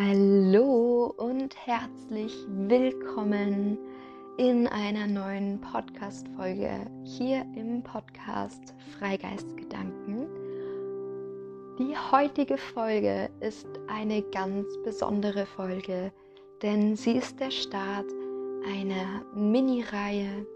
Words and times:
Hallo 0.00 1.12
und 1.16 1.56
herzlich 1.66 2.32
willkommen 2.46 3.76
in 4.36 4.68
einer 4.68 5.08
neuen 5.08 5.60
Podcast-Folge 5.60 6.86
hier 7.02 7.44
im 7.56 7.82
Podcast 7.82 8.76
Freigeistgedanken. 8.96 10.28
Die 11.80 11.96
heutige 12.12 12.58
Folge 12.58 13.28
ist 13.40 13.66
eine 13.88 14.22
ganz 14.22 14.68
besondere 14.84 15.46
Folge, 15.46 16.12
denn 16.62 16.94
sie 16.94 17.16
ist 17.16 17.40
der 17.40 17.50
Start 17.50 18.06
einer 18.72 19.24
Mini-Reihe 19.34 20.46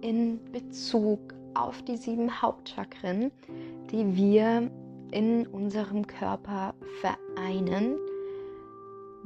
in 0.00 0.38
Bezug 0.52 1.34
auf 1.54 1.82
die 1.82 1.96
sieben 1.96 2.40
Hauptchakren, 2.40 3.32
die 3.90 4.14
wir 4.14 4.70
in 5.10 5.44
unserem 5.48 6.06
Körper 6.06 6.72
vereinen 7.00 7.98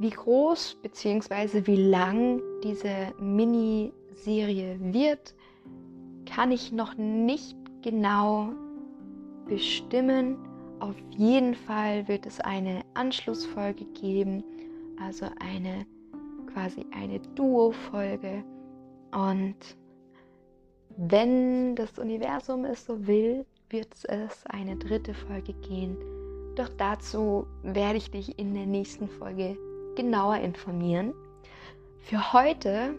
wie 0.01 0.09
groß 0.09 0.77
bzw. 0.81 1.67
wie 1.67 1.89
lang 1.89 2.41
diese 2.63 3.13
Miniserie 3.19 4.77
wird, 4.79 5.35
kann 6.25 6.51
ich 6.51 6.71
noch 6.71 6.95
nicht 6.97 7.55
genau 7.83 8.49
bestimmen. 9.47 10.37
Auf 10.79 10.95
jeden 11.15 11.53
Fall 11.53 12.07
wird 12.07 12.25
es 12.25 12.39
eine 12.39 12.81
Anschlussfolge 12.95 13.85
geben, 13.93 14.43
also 14.99 15.27
eine 15.39 15.85
quasi 16.51 16.83
eine 16.91 17.19
Duo-Folge. 17.35 18.43
Und 19.11 19.55
wenn 20.97 21.75
das 21.75 21.99
Universum 21.99 22.65
es 22.65 22.85
so 22.85 23.05
will, 23.05 23.45
wird 23.69 23.93
es 24.07 24.45
eine 24.47 24.75
dritte 24.77 25.13
Folge 25.13 25.53
gehen. 25.61 25.95
Doch 26.55 26.69
dazu 26.77 27.45
werde 27.61 27.97
ich 27.97 28.09
dich 28.09 28.39
in 28.39 28.55
der 28.55 28.65
nächsten 28.65 29.07
Folge 29.07 29.57
genauer 29.95 30.37
informieren. 30.37 31.13
Für 31.99 32.33
heute 32.33 32.95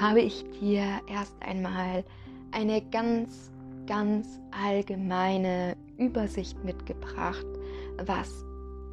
habe 0.00 0.20
ich 0.20 0.44
dir 0.60 1.00
erst 1.08 1.34
einmal 1.40 2.04
eine 2.52 2.82
ganz, 2.90 3.52
ganz 3.86 4.40
allgemeine 4.50 5.76
Übersicht 5.98 6.62
mitgebracht, 6.64 7.46
was 8.04 8.44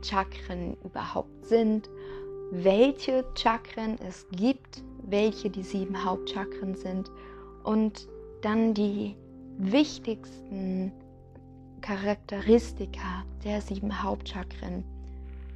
Chakren 0.03 0.75
überhaupt 0.83 1.45
sind, 1.45 1.89
welche 2.51 3.25
Chakren 3.35 3.97
es 4.07 4.27
gibt, 4.31 4.83
welche 5.03 5.49
die 5.49 5.63
sieben 5.63 6.03
Hauptchakren 6.03 6.75
sind 6.75 7.09
und 7.63 8.07
dann 8.41 8.73
die 8.73 9.15
wichtigsten 9.57 10.91
Charakteristika 11.81 13.25
der 13.43 13.61
sieben 13.61 14.03
Hauptchakren 14.03 14.83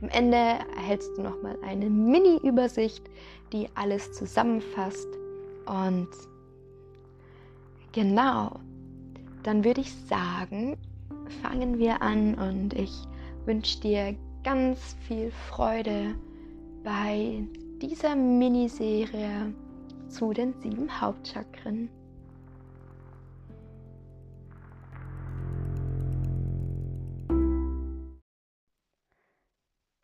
am 0.06 0.12
Ende 0.12 0.38
erhältst 0.76 1.18
du 1.18 1.24
nochmal 1.24 1.58
eine 1.64 1.90
Mini-Übersicht, 1.90 3.04
die 3.52 3.68
alles 3.74 4.12
zusammenfasst. 4.12 5.08
Und 5.66 6.10
genau, 7.92 8.60
dann 9.42 9.64
würde 9.64 9.82
ich 9.82 9.92
sagen, 9.92 10.78
fangen 11.42 11.80
wir 11.80 12.04
an 12.04 12.36
und 12.36 12.76
ich 12.76 12.92
wünsche 13.46 13.80
dir 13.82 14.16
ganz 14.44 14.96
viel 15.08 15.32
Freude 15.50 16.14
bei 16.84 17.44
dieser 17.82 18.16
Miniserie 18.16 19.56
zu 20.08 20.34
den 20.34 20.54
sieben 20.62 21.02
Hauptchakren. 21.02 21.90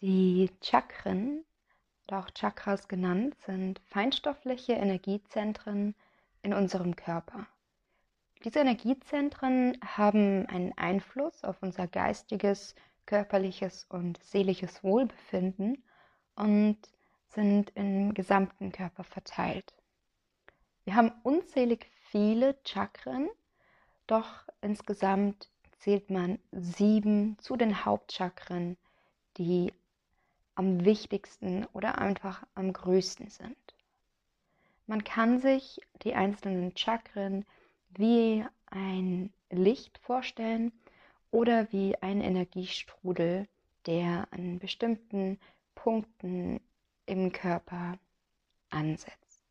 Die 0.03 0.49
Chakren, 0.63 1.45
auch 2.09 2.31
Chakras 2.31 2.87
genannt, 2.87 3.35
sind 3.45 3.79
feinstoffliche 3.85 4.73
Energiezentren 4.73 5.93
in 6.41 6.55
unserem 6.55 6.95
Körper. 6.95 7.45
Diese 8.43 8.61
Energiezentren 8.61 9.77
haben 9.85 10.47
einen 10.47 10.75
Einfluss 10.75 11.43
auf 11.43 11.61
unser 11.61 11.85
geistiges, 11.85 12.73
körperliches 13.05 13.85
und 13.89 14.17
seelisches 14.23 14.83
Wohlbefinden 14.83 15.83
und 16.35 16.79
sind 17.27 17.71
im 17.75 18.15
gesamten 18.15 18.71
Körper 18.71 19.03
verteilt. 19.03 19.71
Wir 20.83 20.95
haben 20.95 21.11
unzählig 21.21 21.85
viele 22.09 22.57
Chakren, 22.65 23.29
doch 24.07 24.47
insgesamt 24.61 25.51
zählt 25.73 26.09
man 26.09 26.39
sieben 26.51 27.37
zu 27.37 27.55
den 27.55 27.85
Hauptchakren, 27.85 28.77
die 29.37 29.71
am 30.55 30.85
wichtigsten 30.85 31.65
oder 31.73 31.97
einfach 31.97 32.45
am 32.55 32.73
größten 32.73 33.29
sind. 33.29 33.57
Man 34.87 35.03
kann 35.03 35.39
sich 35.39 35.79
die 36.03 36.15
einzelnen 36.15 36.75
Chakren 36.75 37.45
wie 37.89 38.45
ein 38.65 39.31
Licht 39.49 39.97
vorstellen 39.99 40.71
oder 41.29 41.71
wie 41.71 41.95
ein 42.01 42.21
Energiestrudel, 42.21 43.47
der 43.85 44.27
an 44.31 44.59
bestimmten 44.59 45.39
Punkten 45.75 46.59
im 47.05 47.31
Körper 47.31 47.97
ansetzt. 48.69 49.43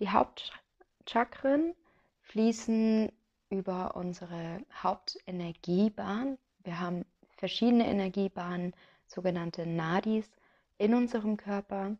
Die 0.00 0.08
Hauptchakren 0.08 1.74
fließen 2.22 3.12
über 3.50 3.96
unsere 3.96 4.60
Hauptenergiebahn. 4.82 6.38
Wir 6.64 6.80
haben 6.80 7.04
verschiedene 7.36 7.86
Energiebahnen 7.86 8.74
sogenannte 9.06 9.66
Nadis 9.66 10.30
in 10.78 10.94
unserem 10.94 11.36
Körper 11.36 11.96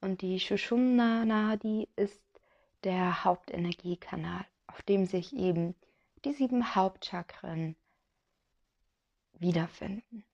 und 0.00 0.22
die 0.22 0.40
Shushumna 0.40 1.24
Nadi 1.24 1.88
ist 1.96 2.24
der 2.84 3.24
Hauptenergiekanal, 3.24 4.44
auf 4.66 4.82
dem 4.82 5.06
sich 5.06 5.34
eben 5.34 5.74
die 6.24 6.32
sieben 6.32 6.74
Hauptchakren 6.74 7.76
wiederfinden. 9.34 10.24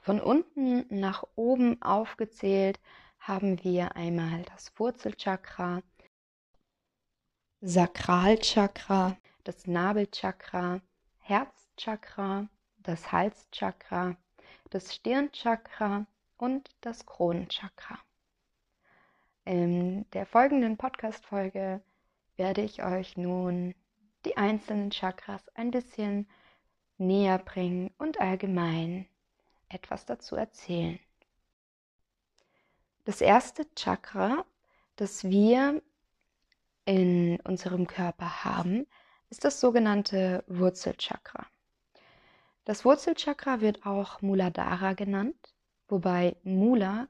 Von 0.00 0.20
unten 0.20 0.84
nach 0.88 1.24
oben 1.36 1.80
aufgezählt 1.80 2.80
haben 3.20 3.62
wir 3.62 3.94
einmal 3.94 4.42
das 4.42 4.72
Wurzelchakra, 4.76 5.82
Sakralchakra, 7.60 9.16
das 9.44 9.68
Nabelchakra, 9.68 10.80
Herzchakra, 11.18 12.48
das 12.78 13.12
Halschakra, 13.12 14.16
das 14.72 14.94
Stirnchakra 14.94 16.06
und 16.38 16.70
das 16.80 17.04
Kronenchakra. 17.04 17.98
In 19.44 20.10
der 20.12 20.24
folgenden 20.24 20.78
Podcast-Folge 20.78 21.82
werde 22.36 22.62
ich 22.62 22.82
euch 22.82 23.18
nun 23.18 23.74
die 24.24 24.38
einzelnen 24.38 24.90
Chakras 24.90 25.46
ein 25.54 25.70
bisschen 25.70 26.26
näher 26.96 27.38
bringen 27.38 27.92
und 27.98 28.18
allgemein 28.18 29.06
etwas 29.68 30.06
dazu 30.06 30.36
erzählen. 30.36 30.98
Das 33.04 33.20
erste 33.20 33.66
Chakra, 33.74 34.46
das 34.96 35.24
wir 35.24 35.82
in 36.86 37.40
unserem 37.40 37.86
Körper 37.86 38.44
haben, 38.44 38.86
ist 39.28 39.44
das 39.44 39.60
sogenannte 39.60 40.44
Wurzelchakra. 40.46 41.46
Das 42.64 42.84
Wurzelchakra 42.84 43.60
wird 43.60 43.84
auch 43.84 44.22
Muladhara 44.22 44.92
genannt, 44.92 45.54
wobei 45.88 46.36
Mula 46.44 47.08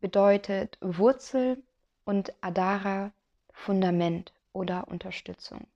bedeutet 0.00 0.78
Wurzel 0.80 1.62
und 2.04 2.32
Adhara 2.40 3.12
Fundament 3.52 4.32
oder 4.52 4.88
Unterstützung. 4.88 5.66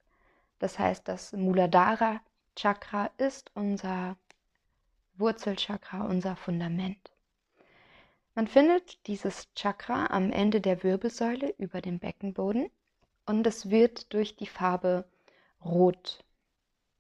Das 0.58 0.78
heißt, 0.78 1.06
das 1.06 1.32
Muladhara 1.32 2.20
Chakra 2.56 3.10
ist 3.18 3.50
unser 3.54 4.16
Wurzelchakra, 5.18 6.06
unser 6.06 6.34
Fundament. 6.34 7.12
Man 8.34 8.48
findet 8.48 9.06
dieses 9.06 9.52
Chakra 9.54 10.06
am 10.06 10.32
Ende 10.32 10.62
der 10.62 10.82
Wirbelsäule 10.82 11.54
über 11.58 11.82
dem 11.82 11.98
Beckenboden 11.98 12.70
und 13.26 13.46
es 13.46 13.68
wird 13.68 14.12
durch 14.14 14.36
die 14.36 14.46
Farbe 14.46 15.04
Rot 15.62 16.24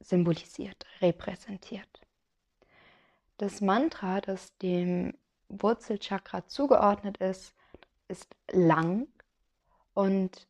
symbolisiert, 0.00 0.86
repräsentiert. 1.00 2.00
Das 3.38 3.60
Mantra, 3.60 4.20
das 4.20 4.56
dem 4.58 5.14
Wurzelchakra 5.48 6.46
zugeordnet 6.46 7.18
ist, 7.18 7.54
ist 8.08 8.34
lang 8.50 9.08
und 9.94 10.46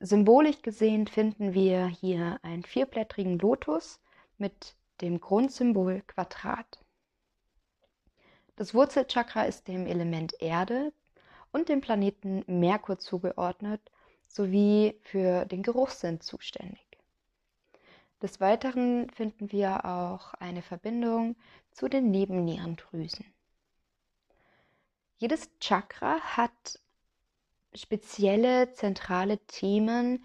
symbolisch 0.00 0.62
gesehen 0.62 1.06
finden 1.06 1.54
wir 1.54 1.86
hier 1.86 2.38
einen 2.42 2.64
vierblättrigen 2.64 3.38
Lotus 3.38 4.00
mit 4.38 4.74
dem 5.00 5.20
Grundsymbol 5.20 6.02
Quadrat. 6.06 6.80
Das 8.56 8.74
Wurzelchakra 8.74 9.44
ist 9.44 9.66
dem 9.68 9.86
Element 9.86 10.34
Erde 10.40 10.92
und 11.52 11.68
dem 11.68 11.80
Planeten 11.80 12.44
Merkur 12.46 12.98
zugeordnet 12.98 13.80
sowie 14.28 14.98
für 15.02 15.44
den 15.46 15.62
Geruchssinn 15.62 16.20
zuständig. 16.20 16.83
Des 18.24 18.40
Weiteren 18.40 19.10
finden 19.10 19.52
wir 19.52 19.84
auch 19.84 20.32
eine 20.40 20.62
Verbindung 20.62 21.36
zu 21.72 21.88
den 21.88 22.10
Nebennierendrüsen. 22.10 23.26
Jedes 25.18 25.50
Chakra 25.60 26.18
hat 26.20 26.80
spezielle 27.74 28.72
zentrale 28.72 29.36
Themen, 29.46 30.24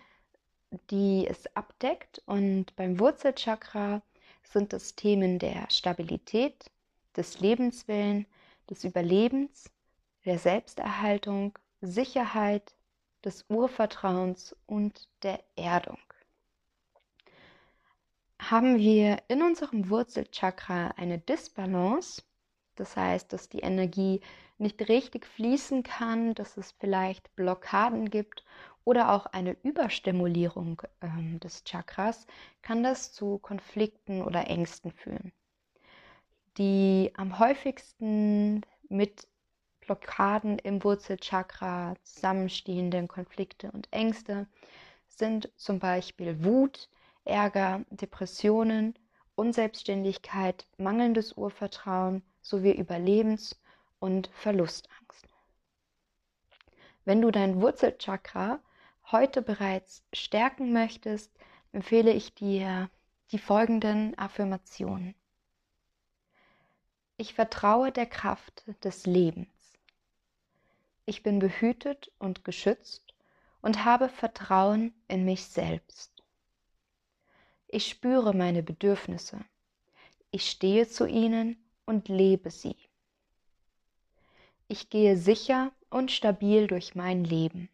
die 0.90 1.28
es 1.28 1.54
abdeckt. 1.58 2.22
Und 2.26 2.74
beim 2.78 3.02
Wurzelchakra 3.02 4.02
sind 4.44 4.72
es 4.72 4.96
Themen 4.96 5.38
der 5.38 5.70
Stabilität, 5.70 6.72
des 7.18 7.42
Lebenswillen, 7.42 8.28
des 8.70 8.86
Überlebens, 8.86 9.70
der 10.24 10.40
Selbsterhaltung, 10.40 11.60
Sicherheit, 11.82 12.74
des 13.26 13.44
Urvertrauens 13.50 14.56
und 14.68 15.10
der 15.22 15.44
Erdung. 15.58 16.00
Haben 18.50 18.80
wir 18.80 19.22
in 19.28 19.44
unserem 19.44 19.92
Wurzelchakra 19.92 20.88
eine 20.98 21.20
Disbalance, 21.20 22.24
das 22.74 22.98
heißt, 22.98 23.32
dass 23.32 23.48
die 23.48 23.60
Energie 23.60 24.22
nicht 24.58 24.90
richtig 24.90 25.28
fließen 25.28 25.84
kann, 25.84 26.34
dass 26.34 26.58
es 26.58 26.72
vielleicht 26.72 27.36
Blockaden 27.36 28.10
gibt 28.10 28.44
oder 28.86 29.12
auch 29.12 29.28
eine 29.28 29.56
Überstimulierung 29.62 30.82
ähm, 31.02 31.40
des 31.40 31.64
Chakras, 31.64 32.26
kann 32.64 32.82
das 32.82 33.14
zu 33.14 33.38
Konflikten 33.38 34.24
oder 34.24 34.48
Ängsten 34.48 34.94
führen. 34.94 35.32
Die 36.58 37.12
am 37.18 37.38
häufigsten 37.38 38.62
mit 38.88 39.28
Blockaden 39.82 40.58
im 40.58 40.84
Wurzelchakra 40.84 41.94
zusammenstehenden 42.02 43.08
Konflikte 43.08 43.72
und 43.72 43.88
Ängste 43.92 44.48
sind 45.08 45.52
zum 45.56 45.78
Beispiel 45.78 46.44
Wut, 46.44 46.90
Ärger, 47.30 47.86
Depressionen, 47.90 48.98
Unselbstständigkeit, 49.36 50.68
mangelndes 50.78 51.34
Urvertrauen 51.34 52.24
sowie 52.42 52.72
Überlebens- 52.72 53.56
und 54.00 54.28
Verlustangst. 54.34 55.28
Wenn 57.06 57.22
du 57.22 57.32
dein 57.32 57.62
Wurzelchakra 57.62 58.60
heute 59.12 59.42
bereits 59.42 60.04
stärken 60.14 60.74
möchtest, 60.74 61.32
empfehle 61.72 62.12
ich 62.12 62.34
dir 62.34 62.90
die 63.32 63.40
folgenden 63.40 64.18
Affirmationen. 64.18 65.16
Ich 67.18 67.34
vertraue 67.34 67.92
der 67.92 68.06
Kraft 68.06 68.64
des 68.84 69.06
Lebens. 69.06 69.74
Ich 71.06 71.24
bin 71.24 71.40
behütet 71.40 72.12
und 72.20 72.44
geschützt 72.44 73.14
und 73.62 73.84
habe 73.86 74.10
Vertrauen 74.10 74.94
in 75.08 75.26
mich 75.26 75.46
selbst. 75.46 76.19
Ich 77.72 77.88
spüre 77.88 78.34
meine 78.34 78.64
Bedürfnisse. 78.64 79.46
Ich 80.32 80.50
stehe 80.50 80.88
zu 80.88 81.06
ihnen 81.06 81.56
und 81.86 82.08
lebe 82.08 82.50
sie. 82.50 82.76
Ich 84.68 84.90
gehe 84.90 85.16
sicher 85.18 85.72
und 85.92 86.12
stabil 86.12 86.66
durch 86.66 86.96
mein 86.96 87.24
Leben. 87.24 87.70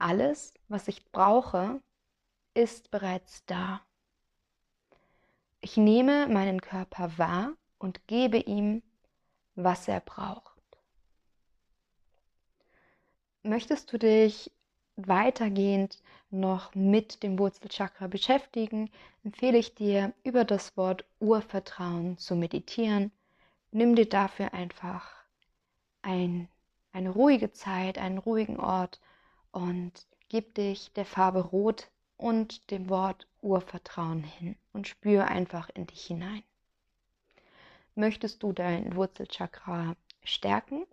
Alles, 0.00 0.54
was 0.66 0.88
ich 0.88 1.04
brauche, 1.12 1.80
ist 2.54 2.90
bereits 2.90 3.44
da. 3.46 3.80
Ich 5.60 5.76
nehme 5.76 6.26
meinen 6.26 6.60
Körper 6.60 7.16
wahr 7.16 7.52
und 7.78 8.08
gebe 8.08 8.38
ihm, 8.38 8.82
was 9.54 9.86
er 9.86 10.00
braucht. 10.00 10.60
Möchtest 13.44 13.92
du 13.92 14.00
dich 14.00 14.50
weitergehend 14.96 16.02
noch 16.34 16.74
mit 16.74 17.22
dem 17.22 17.38
Wurzelchakra 17.38 18.06
beschäftigen, 18.08 18.90
empfehle 19.24 19.58
ich 19.58 19.74
dir, 19.74 20.12
über 20.22 20.44
das 20.44 20.76
Wort 20.76 21.04
Urvertrauen 21.20 22.18
zu 22.18 22.36
meditieren. 22.36 23.10
Nimm 23.70 23.94
dir 23.94 24.08
dafür 24.08 24.52
einfach 24.52 25.10
ein, 26.02 26.48
eine 26.92 27.10
ruhige 27.10 27.52
Zeit, 27.52 27.98
einen 27.98 28.18
ruhigen 28.18 28.60
Ort 28.60 29.00
und 29.52 30.06
gib 30.28 30.54
dich 30.54 30.92
der 30.92 31.06
Farbe 31.06 31.40
Rot 31.40 31.88
und 32.16 32.70
dem 32.70 32.88
Wort 32.88 33.26
Urvertrauen 33.40 34.22
hin 34.22 34.56
und 34.72 34.88
spüre 34.88 35.26
einfach 35.26 35.70
in 35.74 35.86
dich 35.86 36.04
hinein. 36.04 36.42
Möchtest 37.94 38.42
du 38.42 38.52
dein 38.52 38.96
Wurzelchakra 38.96 39.94
stärken? 40.24 40.84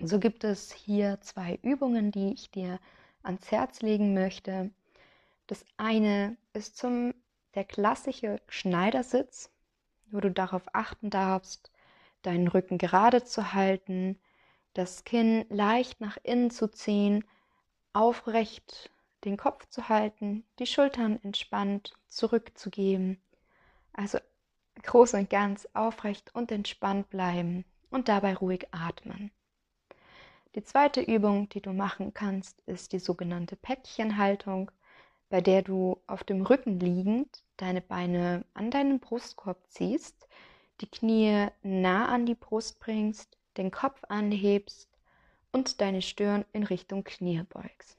So 0.00 0.18
gibt 0.18 0.44
es 0.44 0.72
hier 0.72 1.20
zwei 1.20 1.58
Übungen, 1.62 2.12
die 2.12 2.32
ich 2.32 2.50
dir 2.50 2.78
ans 3.22 3.50
Herz 3.50 3.82
legen 3.82 4.14
möchte. 4.14 4.70
Das 5.46 5.64
eine 5.76 6.36
ist 6.52 6.76
zum 6.76 7.14
der 7.54 7.64
klassische 7.64 8.40
Schneidersitz, 8.48 9.50
wo 10.10 10.20
du 10.20 10.30
darauf 10.30 10.62
achten 10.72 11.10
darfst, 11.10 11.70
deinen 12.22 12.48
Rücken 12.48 12.78
gerade 12.78 13.24
zu 13.24 13.52
halten, 13.52 14.18
das 14.74 15.04
Kinn 15.04 15.44
leicht 15.50 16.00
nach 16.00 16.16
innen 16.22 16.50
zu 16.50 16.70
ziehen, 16.70 17.24
aufrecht 17.92 18.90
den 19.24 19.36
Kopf 19.36 19.68
zu 19.68 19.88
halten, 19.88 20.44
die 20.58 20.66
Schultern 20.66 21.20
entspannt 21.22 21.92
zurückzugeben. 22.08 23.20
Also 23.92 24.18
groß 24.82 25.14
und 25.14 25.30
ganz 25.30 25.68
aufrecht 25.74 26.34
und 26.34 26.50
entspannt 26.50 27.10
bleiben 27.10 27.64
und 27.90 28.08
dabei 28.08 28.34
ruhig 28.34 28.66
atmen. 28.72 29.30
Die 30.54 30.62
zweite 30.62 31.00
Übung, 31.00 31.48
die 31.48 31.62
du 31.62 31.72
machen 31.72 32.12
kannst, 32.12 32.60
ist 32.66 32.92
die 32.92 32.98
sogenannte 32.98 33.56
Päckchenhaltung, 33.56 34.70
bei 35.30 35.40
der 35.40 35.62
du 35.62 35.98
auf 36.06 36.24
dem 36.24 36.42
Rücken 36.42 36.78
liegend 36.78 37.42
deine 37.56 37.80
Beine 37.80 38.44
an 38.52 38.70
deinen 38.70 39.00
Brustkorb 39.00 39.58
ziehst, 39.68 40.28
die 40.82 40.90
Knie 40.90 41.46
nah 41.62 42.06
an 42.06 42.26
die 42.26 42.34
Brust 42.34 42.80
bringst, 42.80 43.38
den 43.56 43.70
Kopf 43.70 44.02
anhebst 44.08 44.90
und 45.52 45.80
deine 45.80 46.02
Stirn 46.02 46.44
in 46.52 46.64
Richtung 46.64 47.04
Knie 47.04 47.44
beugst. 47.48 47.98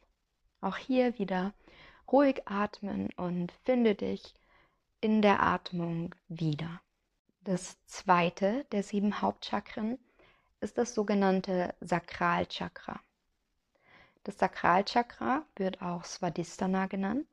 Auch 0.62 0.78
hier 0.78 1.18
wieder 1.18 1.54
ruhig 2.12 2.44
atmen 2.46 3.10
und 3.16 3.52
finde 3.64 3.96
dich 3.96 4.36
in 5.02 5.24
der 5.24 5.42
Atmung 5.42 6.14
wieder. 6.28 6.82
Das 7.42 7.84
zweite 7.86 8.66
der 8.72 8.84
sieben 8.84 9.22
Hauptchakren 9.22 9.98
ist 10.64 10.78
das 10.78 10.96
sogenannte 10.96 11.76
Sakralchakra. 11.82 13.00
Das 14.24 14.40
Sakralchakra 14.40 15.46
wird 15.58 15.82
auch 15.82 16.06
Svadhisthana 16.06 16.88
genannt, 16.88 17.28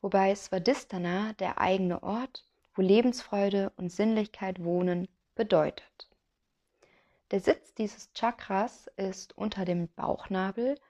wobei 0.00 0.34
Svadhisthana 0.34 1.34
der 1.34 1.60
eigene 1.60 2.02
Ort, 2.02 2.44
wo 2.74 2.82
Lebensfreude 2.82 3.72
und 3.76 3.90
Sinnlichkeit 3.90 4.62
wohnen, 4.64 5.06
bedeutet. 5.36 6.08
Der 7.30 7.38
Sitz 7.38 7.74
dieses 7.74 8.12
Chakras 8.12 8.88
ist 8.96 9.38
unter 9.38 9.64
dem 9.64 9.86
Bauchnabel 9.94 10.80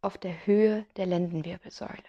auf 0.00 0.16
der 0.16 0.46
Höhe 0.46 0.86
der 0.96 1.06
Lendenwirbelsäule. 1.06 2.04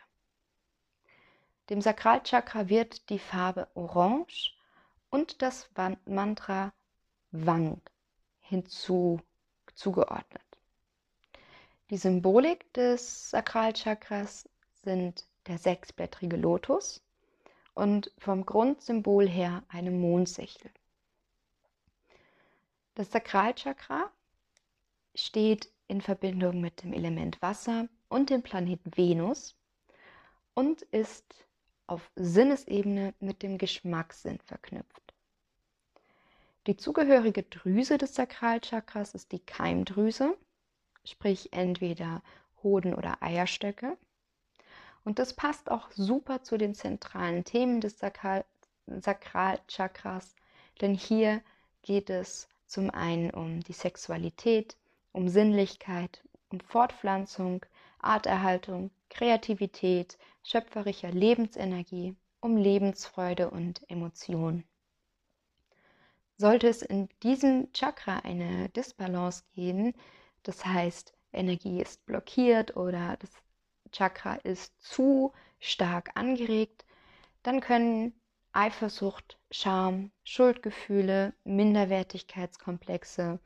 Dem 1.72 1.82
Sakralchakra 1.82 2.70
wird 2.70 3.10
die 3.10 3.18
Farbe 3.18 3.68
Orange 3.74 4.54
und 5.10 5.42
das 5.42 5.72
Mantra 6.06 6.72
Wang 7.32 7.82
hinzu 8.48 9.20
zugeordnet. 9.74 10.42
Die 11.90 11.98
Symbolik 11.98 12.74
des 12.74 13.30
Sakralchakras 13.30 14.50
sind 14.84 15.28
der 15.48 15.58
sechsblättrige 15.58 16.38
Lotus 16.38 17.04
und 17.76 18.12
vom 18.18 18.46
Grundsymbol 18.46 19.28
her 19.28 19.64
eine 19.68 19.92
Mondsichel. 19.92 20.72
Das 22.96 23.12
Sakralchakra 23.12 24.10
steht 25.14 25.70
in 25.88 26.02
Verbindung 26.02 26.62
mit 26.62 26.82
dem 26.82 26.94
Element 26.94 27.42
Wasser 27.42 27.88
und 28.08 28.30
dem 28.30 28.42
Planeten 28.42 28.96
Venus 28.96 29.56
und 30.54 30.82
ist 30.82 31.46
auf 31.88 32.10
Sinnesebene 32.16 33.14
mit 33.20 33.44
dem 33.44 33.58
Geschmackssinn 33.58 34.40
verknüpft. 34.40 35.05
Die 36.68 36.78
zugehörige 36.78 37.44
Drüse 37.44 38.00
des 38.00 38.16
Sakralchakras 38.16 39.14
ist 39.14 39.32
die 39.32 39.40
Keimdrüse, 39.40 40.36
sprich 41.04 41.54
entweder 41.54 42.24
Hoden 42.64 42.96
oder 42.96 43.22
Eierstöcke. 43.22 43.98
Und 45.04 45.20
das 45.20 45.36
passt 45.36 45.70
auch 45.70 45.92
super 45.92 46.42
zu 46.42 46.58
den 46.58 46.74
zentralen 46.74 47.44
Themen 47.44 47.82
des 47.82 48.00
Sakral 48.00 48.46
Sakralchakras, 48.88 50.36
denn 50.82 50.96
hier 50.96 51.42
geht 51.84 52.10
es 52.10 52.50
zum 52.66 52.90
einen 52.90 53.30
um 53.30 53.62
die 53.62 53.74
Sexualität, 53.74 54.76
um 55.12 55.30
Sinnlichkeit, 55.30 56.24
um 56.50 56.60
Fortpflanzung, 56.60 57.64
Arterhaltung, 58.00 58.90
Kreativität, 59.10 60.18
schöpferischer 60.44 61.12
Lebensenergie, 61.12 62.16
um 62.42 62.58
Lebensfreude 62.58 63.52
und 63.52 63.88
Emotionen. 63.88 64.64
Sollte 66.38 66.68
es 66.68 66.82
in 66.82 67.08
diesem 67.24 67.72
Chakra 67.72 68.20
eine 68.20 68.70
Disbalance 68.70 69.44
geben, 69.54 69.94
das 70.44 70.66
heißt, 70.66 71.14
Energie 71.32 71.82
ist 71.82 72.06
blockiert 72.06 72.76
oder 72.76 73.18
das 73.18 73.32
Chakra 73.92 74.36
ist 74.36 74.74
zu 74.82 75.32
stark 75.60 76.12
angeregt, 76.16 76.86
dann 77.44 77.62
können 77.62 78.14
Eifersucht, 78.52 79.38
Scham, 79.52 80.12
Schuldgefühle, 80.24 81.34
Minderwertigkeitskomplexe 81.44 83.40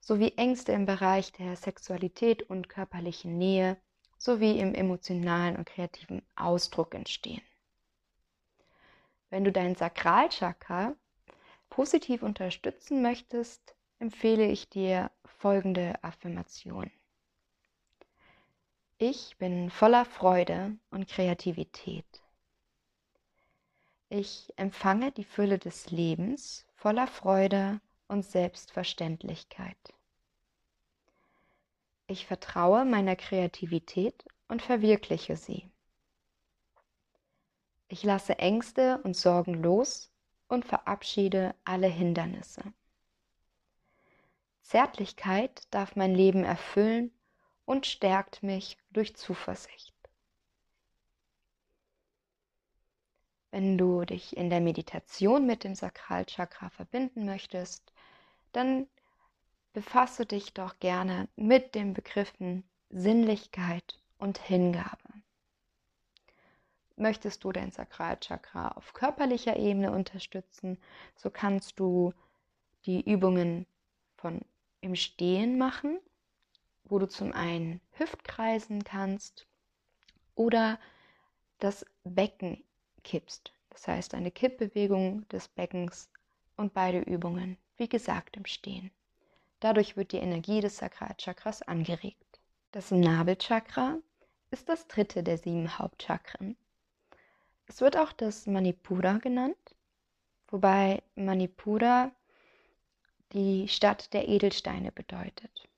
sowie 0.00 0.32
Ängste 0.36 0.72
im 0.72 0.86
Bereich 0.86 1.32
der 1.32 1.56
Sexualität 1.56 2.42
und 2.44 2.68
körperlichen 2.68 3.38
Nähe 3.38 3.76
sowie 4.18 4.58
im 4.58 4.74
emotionalen 4.74 5.56
und 5.56 5.66
kreativen 5.66 6.22
Ausdruck 6.34 6.94
entstehen. 6.94 7.42
Wenn 9.30 9.44
du 9.44 9.52
dein 9.52 9.74
Sakralchakra 9.76 10.94
positiv 11.70 12.22
unterstützen 12.22 13.02
möchtest, 13.02 13.74
empfehle 13.98 14.46
ich 14.46 14.68
dir 14.68 15.10
folgende 15.24 15.94
Affirmation. 16.02 16.90
Ich 18.98 19.36
bin 19.38 19.70
voller 19.70 20.04
Freude 20.04 20.76
und 20.90 21.08
Kreativität. 21.08 22.22
Ich 24.08 24.52
empfange 24.56 25.12
die 25.12 25.24
Fülle 25.24 25.58
des 25.58 25.90
Lebens 25.90 26.66
voller 26.74 27.06
Freude 27.06 27.80
und 28.08 28.24
Selbstverständlichkeit. 28.24 29.76
Ich 32.06 32.26
vertraue 32.26 32.84
meiner 32.84 33.16
Kreativität 33.16 34.24
und 34.48 34.62
verwirkliche 34.62 35.36
sie. 35.36 35.70
Ich 37.88 38.02
lasse 38.02 38.38
Ängste 38.38 39.00
und 39.02 39.14
Sorgen 39.14 39.54
los 39.54 40.10
und 40.48 40.64
verabschiede 40.64 41.54
alle 41.64 41.86
Hindernisse. 41.86 42.62
Zärtlichkeit 44.62 45.62
darf 45.70 45.96
mein 45.96 46.14
Leben 46.14 46.44
erfüllen 46.44 47.10
und 47.64 47.86
stärkt 47.86 48.42
mich 48.42 48.76
durch 48.90 49.16
Zuversicht. 49.16 49.94
Wenn 53.50 53.78
du 53.78 54.04
dich 54.04 54.36
in 54.36 54.50
der 54.50 54.60
Meditation 54.60 55.46
mit 55.46 55.64
dem 55.64 55.74
Sakralchakra 55.74 56.68
verbinden 56.68 57.24
möchtest, 57.24 57.92
dann 58.52 58.86
befasse 59.72 60.26
dich 60.26 60.52
doch 60.52 60.78
gerne 60.80 61.28
mit 61.36 61.74
den 61.74 61.94
Begriffen 61.94 62.68
Sinnlichkeit 62.90 64.00
und 64.18 64.38
Hingabe. 64.38 65.07
Möchtest 66.98 67.44
du 67.44 67.52
dein 67.52 67.70
Sakralchakra 67.70 68.72
auf 68.72 68.92
körperlicher 68.92 69.56
Ebene 69.56 69.92
unterstützen, 69.92 70.78
so 71.14 71.30
kannst 71.30 71.78
du 71.78 72.12
die 72.86 73.08
Übungen 73.08 73.66
von 74.16 74.40
im 74.80 74.96
Stehen 74.96 75.58
machen, 75.58 76.00
wo 76.84 76.98
du 76.98 77.06
zum 77.06 77.32
einen 77.32 77.80
Hüftkreisen 77.92 78.82
kannst 78.82 79.46
oder 80.34 80.78
das 81.58 81.86
Becken 82.04 82.64
kippst. 83.04 83.52
Das 83.70 83.86
heißt 83.86 84.14
eine 84.14 84.30
Kippbewegung 84.30 85.28
des 85.28 85.48
Beckens 85.48 86.10
und 86.56 86.74
beide 86.74 86.98
Übungen, 86.98 87.58
wie 87.76 87.88
gesagt, 87.88 88.36
im 88.36 88.44
Stehen. 88.44 88.90
Dadurch 89.60 89.96
wird 89.96 90.12
die 90.12 90.18
Energie 90.18 90.60
des 90.60 90.78
Sakralchakras 90.78 91.62
angeregt. 91.62 92.40
Das 92.72 92.90
Nabelchakra 92.90 93.98
ist 94.50 94.68
das 94.68 94.88
dritte 94.88 95.22
der 95.22 95.38
sieben 95.38 95.78
Hauptchakren. 95.78 96.56
Es 97.68 97.80
wird 97.82 97.96
auch 97.96 98.12
das 98.12 98.46
Manipura 98.46 99.18
genannt, 99.18 99.76
wobei 100.48 101.02
Manipura 101.14 102.10
die 103.32 103.68
Stadt 103.68 104.12
der 104.14 104.26
Edelsteine 104.26 104.90
bedeutet. 104.90 105.68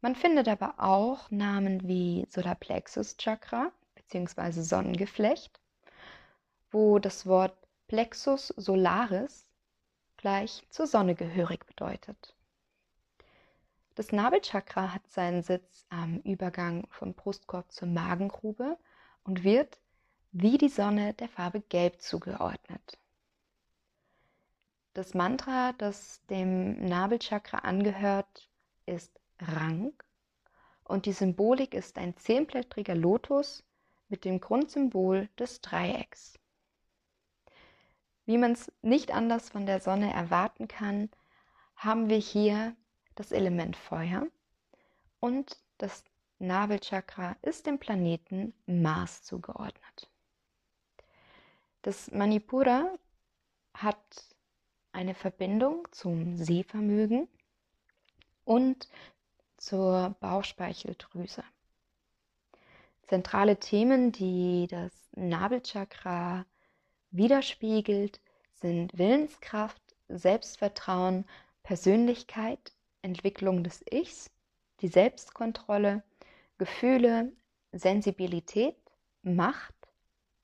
Man 0.00 0.16
findet 0.16 0.48
aber 0.48 0.74
auch 0.78 1.30
Namen 1.30 1.86
wie 1.86 2.26
Solarplexus 2.28 3.16
Chakra 3.16 3.70
bzw. 3.94 4.62
Sonnengeflecht, 4.62 5.60
wo 6.70 6.98
das 6.98 7.24
Wort 7.26 7.56
Plexus 7.86 8.48
solaris 8.48 9.48
gleich 10.16 10.62
zur 10.70 10.86
Sonne 10.86 11.14
gehörig 11.14 11.66
bedeutet. 11.66 12.34
Das 13.94 14.12
Nabelchakra 14.12 14.94
hat 14.94 15.06
seinen 15.08 15.42
Sitz 15.42 15.86
am 15.88 16.20
Übergang 16.20 16.86
vom 16.90 17.14
Brustkorb 17.14 17.70
zur 17.72 17.88
Magengrube 17.88 18.78
und 19.24 19.44
wird 19.44 19.79
wie 20.32 20.58
die 20.58 20.68
Sonne 20.68 21.14
der 21.14 21.28
Farbe 21.28 21.60
Gelb 21.60 22.00
zugeordnet. 22.00 22.98
Das 24.94 25.14
Mantra, 25.14 25.72
das 25.72 26.20
dem 26.26 26.84
Nabelchakra 26.84 27.58
angehört, 27.58 28.48
ist 28.86 29.20
Rang 29.40 29.92
und 30.84 31.06
die 31.06 31.12
Symbolik 31.12 31.74
ist 31.74 31.98
ein 31.98 32.16
zehnblättriger 32.16 32.94
Lotus 32.94 33.64
mit 34.08 34.24
dem 34.24 34.40
Grundsymbol 34.40 35.28
des 35.38 35.60
Dreiecks. 35.60 36.38
Wie 38.26 38.38
man 38.38 38.52
es 38.52 38.70
nicht 38.82 39.12
anders 39.12 39.50
von 39.50 39.66
der 39.66 39.80
Sonne 39.80 40.12
erwarten 40.12 40.68
kann, 40.68 41.10
haben 41.76 42.08
wir 42.08 42.18
hier 42.18 42.76
das 43.14 43.32
Element 43.32 43.76
Feuer 43.76 44.26
und 45.18 45.58
das 45.78 46.04
Nabelchakra 46.38 47.36
ist 47.42 47.66
dem 47.66 47.78
Planeten 47.78 48.54
Mars 48.66 49.22
zugeordnet. 49.22 50.10
Das 51.82 52.10
Manipura 52.10 52.92
hat 53.72 53.96
eine 54.92 55.14
Verbindung 55.14 55.88
zum 55.92 56.36
Sehvermögen 56.36 57.26
und 58.44 58.88
zur 59.56 60.14
Bauchspeicheldrüse. 60.20 61.42
Zentrale 63.02 63.58
Themen, 63.58 64.12
die 64.12 64.66
das 64.68 64.92
Nabelchakra 65.16 66.44
widerspiegelt, 67.10 68.20
sind 68.52 68.96
Willenskraft, 68.98 69.82
Selbstvertrauen, 70.08 71.24
Persönlichkeit, 71.62 72.72
Entwicklung 73.02 73.64
des 73.64 73.82
Ichs, 73.90 74.30
die 74.80 74.88
Selbstkontrolle, 74.88 76.02
Gefühle, 76.58 77.32
Sensibilität, 77.72 78.76
Macht, 79.22 79.74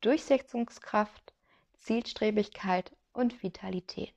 Durchsetzungskraft, 0.01 1.26
Zielstrebigkeit 1.87 2.91
und 3.13 3.45
Vitalität. 3.45 4.13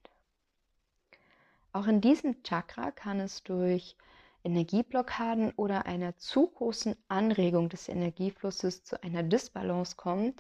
Auch 1.72 1.86
in 1.86 2.02
diesem 2.02 2.42
Chakra 2.42 2.90
kann 2.90 3.20
es 3.20 3.44
durch 3.44 3.96
Energieblockaden 4.44 5.52
oder 5.52 5.86
einer 5.86 6.18
zu 6.18 6.48
großen 6.48 6.96
Anregung 7.10 7.70
des 7.70 7.88
Energieflusses 7.88 8.84
zu 8.84 9.04
einer 9.04 9.22
Disbalance 9.22 9.98
kommen, 9.98 10.34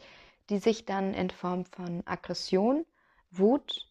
die 0.50 0.58
sich 0.58 0.86
dann 0.86 1.14
in 1.14 1.30
Form 1.30 1.66
von 1.66 2.02
Aggression, 2.08 2.84
Wut, 3.30 3.88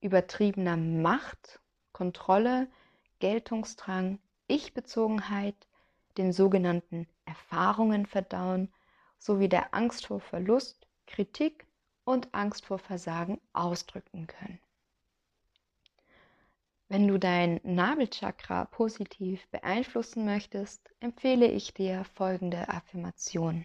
übertriebener 0.00 0.76
Macht, 0.76 1.60
Kontrolle, 1.92 2.66
Geltungsdrang, 3.20 4.18
Ich-Bezogenheit, 4.48 5.68
den 6.18 6.32
sogenannten 6.32 7.06
Erfahrungen 7.24 8.06
verdauen, 8.06 8.68
sowie 9.20 9.48
der 9.48 9.74
Angst 9.74 10.06
vor 10.06 10.18
Verlust, 10.18 10.88
Kritik 11.06 11.69
und 12.10 12.34
Angst 12.34 12.66
vor 12.66 12.78
Versagen 12.78 13.40
ausdrücken 13.52 14.26
können. 14.26 14.58
Wenn 16.88 17.06
du 17.06 17.18
dein 17.18 17.60
Nabelchakra 17.62 18.64
positiv 18.64 19.46
beeinflussen 19.48 20.24
möchtest, 20.24 20.90
empfehle 20.98 21.46
ich 21.46 21.72
dir 21.72 22.04
folgende 22.04 22.68
Affirmation. 22.68 23.64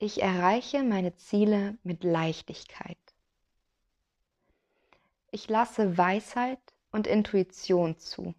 Ich 0.00 0.22
erreiche 0.22 0.82
meine 0.82 1.14
Ziele 1.14 1.78
mit 1.84 2.02
Leichtigkeit. 2.02 2.98
Ich 5.30 5.48
lasse 5.48 5.96
Weisheit 5.96 6.60
und 6.90 7.06
Intuition 7.06 7.96
zu. 7.98 8.34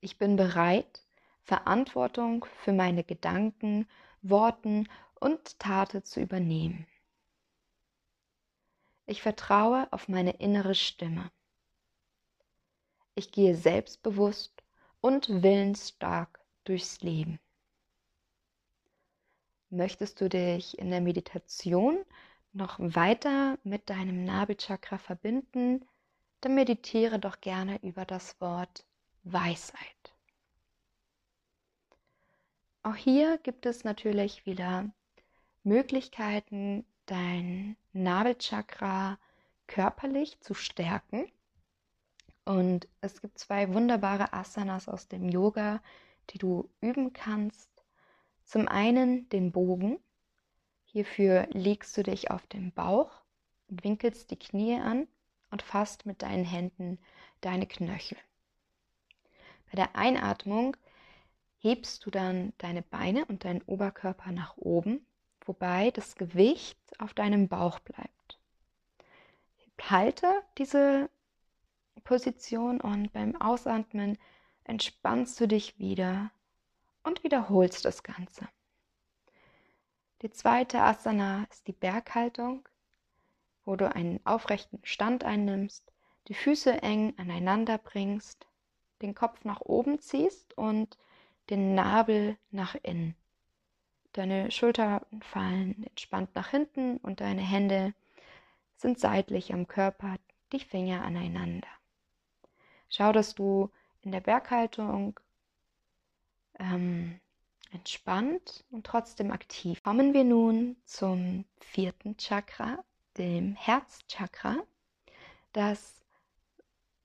Ich 0.00 0.18
bin 0.18 0.34
bereit, 0.34 1.04
Verantwortung 1.42 2.44
für 2.64 2.72
meine 2.72 3.04
Gedanken, 3.04 3.86
Worten 4.22 4.88
und 5.22 5.60
Taten 5.60 6.04
zu 6.04 6.20
übernehmen. 6.20 6.84
Ich 9.06 9.22
vertraue 9.22 9.86
auf 9.92 10.08
meine 10.08 10.32
innere 10.40 10.74
Stimme. 10.74 11.30
Ich 13.14 13.30
gehe 13.30 13.54
selbstbewusst 13.54 14.64
und 15.00 15.28
willensstark 15.42 16.40
durchs 16.64 17.02
Leben. 17.02 17.38
Möchtest 19.70 20.20
du 20.20 20.28
dich 20.28 20.76
in 20.78 20.90
der 20.90 21.00
Meditation 21.00 22.04
noch 22.52 22.80
weiter 22.80 23.58
mit 23.62 23.90
deinem 23.90 24.24
Nabelchakra 24.24 24.98
verbinden, 24.98 25.86
dann 26.40 26.56
meditiere 26.56 27.20
doch 27.20 27.40
gerne 27.40 27.80
über 27.82 28.04
das 28.04 28.40
Wort 28.40 28.84
Weisheit. 29.22 30.14
Auch 32.82 32.96
hier 32.96 33.38
gibt 33.38 33.66
es 33.66 33.84
natürlich 33.84 34.46
wieder 34.46 34.90
Möglichkeiten, 35.64 36.84
dein 37.06 37.76
Nabelchakra 37.92 39.18
körperlich 39.66 40.40
zu 40.40 40.54
stärken. 40.54 41.30
Und 42.44 42.88
es 43.00 43.20
gibt 43.20 43.38
zwei 43.38 43.72
wunderbare 43.72 44.32
Asanas 44.32 44.88
aus 44.88 45.08
dem 45.08 45.28
Yoga, 45.28 45.80
die 46.30 46.38
du 46.38 46.68
üben 46.80 47.12
kannst. 47.12 47.70
Zum 48.44 48.68
einen 48.68 49.28
den 49.28 49.52
Bogen. 49.52 49.98
Hierfür 50.84 51.46
legst 51.52 51.96
du 51.96 52.02
dich 52.02 52.30
auf 52.30 52.46
den 52.46 52.72
Bauch 52.72 53.22
und 53.68 53.84
winkelst 53.84 54.30
die 54.30 54.38
Knie 54.38 54.78
an 54.78 55.06
und 55.50 55.62
fasst 55.62 56.04
mit 56.04 56.22
deinen 56.22 56.44
Händen 56.44 56.98
deine 57.40 57.66
Knöchel. 57.66 58.18
Bei 59.70 59.76
der 59.76 59.96
Einatmung 59.96 60.76
hebst 61.58 62.04
du 62.04 62.10
dann 62.10 62.52
deine 62.58 62.82
Beine 62.82 63.24
und 63.26 63.44
deinen 63.44 63.62
Oberkörper 63.62 64.32
nach 64.32 64.56
oben, 64.56 65.06
wobei 65.44 65.90
das 65.90 66.14
Gewicht 66.16 66.78
auf 66.98 67.14
deinem 67.14 67.48
Bauch 67.48 67.78
bleibt. 67.80 68.38
Halte 69.90 70.42
diese 70.58 71.10
Position 72.04 72.80
und 72.80 73.12
beim 73.12 73.40
Ausatmen 73.40 74.16
entspannst 74.64 75.40
du 75.40 75.48
dich 75.48 75.78
wieder 75.78 76.30
und 77.02 77.24
wiederholst 77.24 77.84
das 77.84 78.02
Ganze. 78.02 78.48
Die 80.22 80.30
zweite 80.30 80.80
Asana 80.80 81.46
ist 81.50 81.66
die 81.66 81.72
Berghaltung, 81.72 82.68
wo 83.64 83.74
du 83.74 83.92
einen 83.92 84.24
aufrechten 84.24 84.78
Stand 84.84 85.24
einnimmst, 85.24 85.92
die 86.28 86.34
Füße 86.34 86.82
eng 86.82 87.14
aneinander 87.18 87.78
bringst, 87.78 88.46
den 89.02 89.14
Kopf 89.14 89.44
nach 89.44 89.60
oben 89.62 89.98
ziehst 89.98 90.56
und 90.56 90.96
den 91.50 91.74
Nabel 91.74 92.36
nach 92.52 92.76
innen. 92.82 93.16
Deine 94.12 94.50
Schultern 94.50 95.00
fallen 95.20 95.84
entspannt 95.84 96.34
nach 96.34 96.48
hinten 96.48 96.98
und 96.98 97.20
deine 97.20 97.40
Hände 97.40 97.94
sind 98.76 98.98
seitlich 98.98 99.52
am 99.54 99.66
Körper, 99.66 100.16
die 100.52 100.60
Finger 100.60 101.02
aneinander. 101.02 101.68
Schau, 102.88 103.12
dass 103.12 103.34
du 103.34 103.70
in 104.02 104.12
der 104.12 104.20
Berghaltung 104.20 105.18
ähm, 106.58 107.20
entspannt 107.70 108.64
und 108.70 108.84
trotzdem 108.84 109.30
aktiv. 109.30 109.82
Kommen 109.82 110.12
wir 110.12 110.24
nun 110.24 110.76
zum 110.84 111.46
vierten 111.60 112.18
Chakra, 112.18 112.84
dem 113.16 113.54
Herzchakra, 113.54 114.56
das 115.54 116.02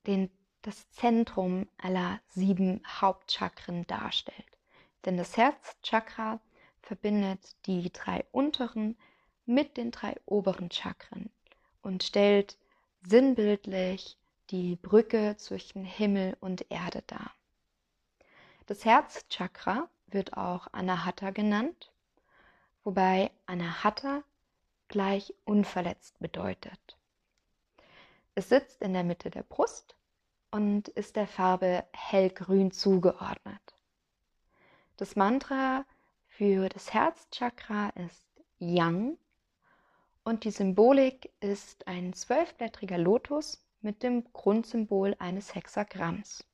den, 0.06 0.30
das 0.62 0.90
Zentrum 0.90 1.68
aller 1.78 2.20
sieben 2.28 2.82
Hauptchakren 2.86 3.86
darstellt. 3.86 4.58
Denn 5.04 5.16
das 5.16 5.36
Herzchakra 5.36 6.40
verbindet 6.88 7.54
die 7.66 7.92
drei 7.92 8.24
unteren 8.32 8.96
mit 9.44 9.76
den 9.76 9.90
drei 9.90 10.16
oberen 10.24 10.70
Chakren 10.70 11.28
und 11.82 12.02
stellt 12.02 12.56
sinnbildlich 13.02 14.16
die 14.48 14.76
Brücke 14.76 15.36
zwischen 15.36 15.84
Himmel 15.84 16.34
und 16.40 16.70
Erde 16.70 17.02
dar. 17.06 17.32
Das 18.64 18.86
Herzchakra 18.86 19.90
wird 20.06 20.38
auch 20.38 20.68
Anahata 20.72 21.30
genannt, 21.30 21.92
wobei 22.84 23.30
Anahata 23.44 24.22
gleich 24.88 25.34
unverletzt 25.44 26.18
bedeutet. 26.18 26.96
Es 28.34 28.48
sitzt 28.48 28.80
in 28.80 28.94
der 28.94 29.04
Mitte 29.04 29.28
der 29.28 29.42
Brust 29.42 29.94
und 30.50 30.88
ist 30.88 31.16
der 31.16 31.26
Farbe 31.26 31.84
hellgrün 31.92 32.72
zugeordnet. 32.72 33.74
Das 34.96 35.16
Mantra 35.16 35.84
für 36.38 36.68
das 36.68 36.94
Herzchakra 36.94 37.88
ist 37.96 38.24
Yang 38.60 39.18
und 40.22 40.44
die 40.44 40.52
Symbolik 40.52 41.32
ist 41.40 41.88
ein 41.88 42.12
zwölfblättriger 42.12 42.96
Lotus 42.96 43.60
mit 43.80 44.04
dem 44.04 44.32
Grundsymbol 44.32 45.16
eines 45.18 45.56
Hexagramms. 45.56 46.44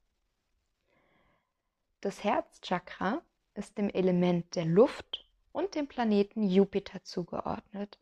Das 2.00 2.24
Herzchakra 2.24 3.20
ist 3.52 3.76
dem 3.76 3.90
Element 3.90 4.54
der 4.54 4.64
Luft 4.64 5.28
und 5.52 5.74
dem 5.74 5.86
Planeten 5.86 6.44
Jupiter 6.44 7.04
zugeordnet, 7.04 7.98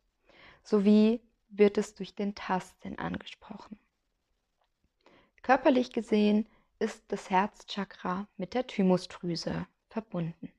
sowie 0.63 1.19
wird 1.49 1.77
es 1.77 1.95
durch 1.95 2.15
den 2.15 2.33
Tastsinn 2.33 2.97
angesprochen. 2.97 3.77
Körperlich 5.41 5.91
gesehen 5.91 6.47
ist 6.79 7.03
das 7.09 7.29
Herzchakra 7.29 8.29
mit 8.37 8.53
der 8.53 8.67
Thymusdrüse 8.67 9.67
verbunden. 9.89 10.49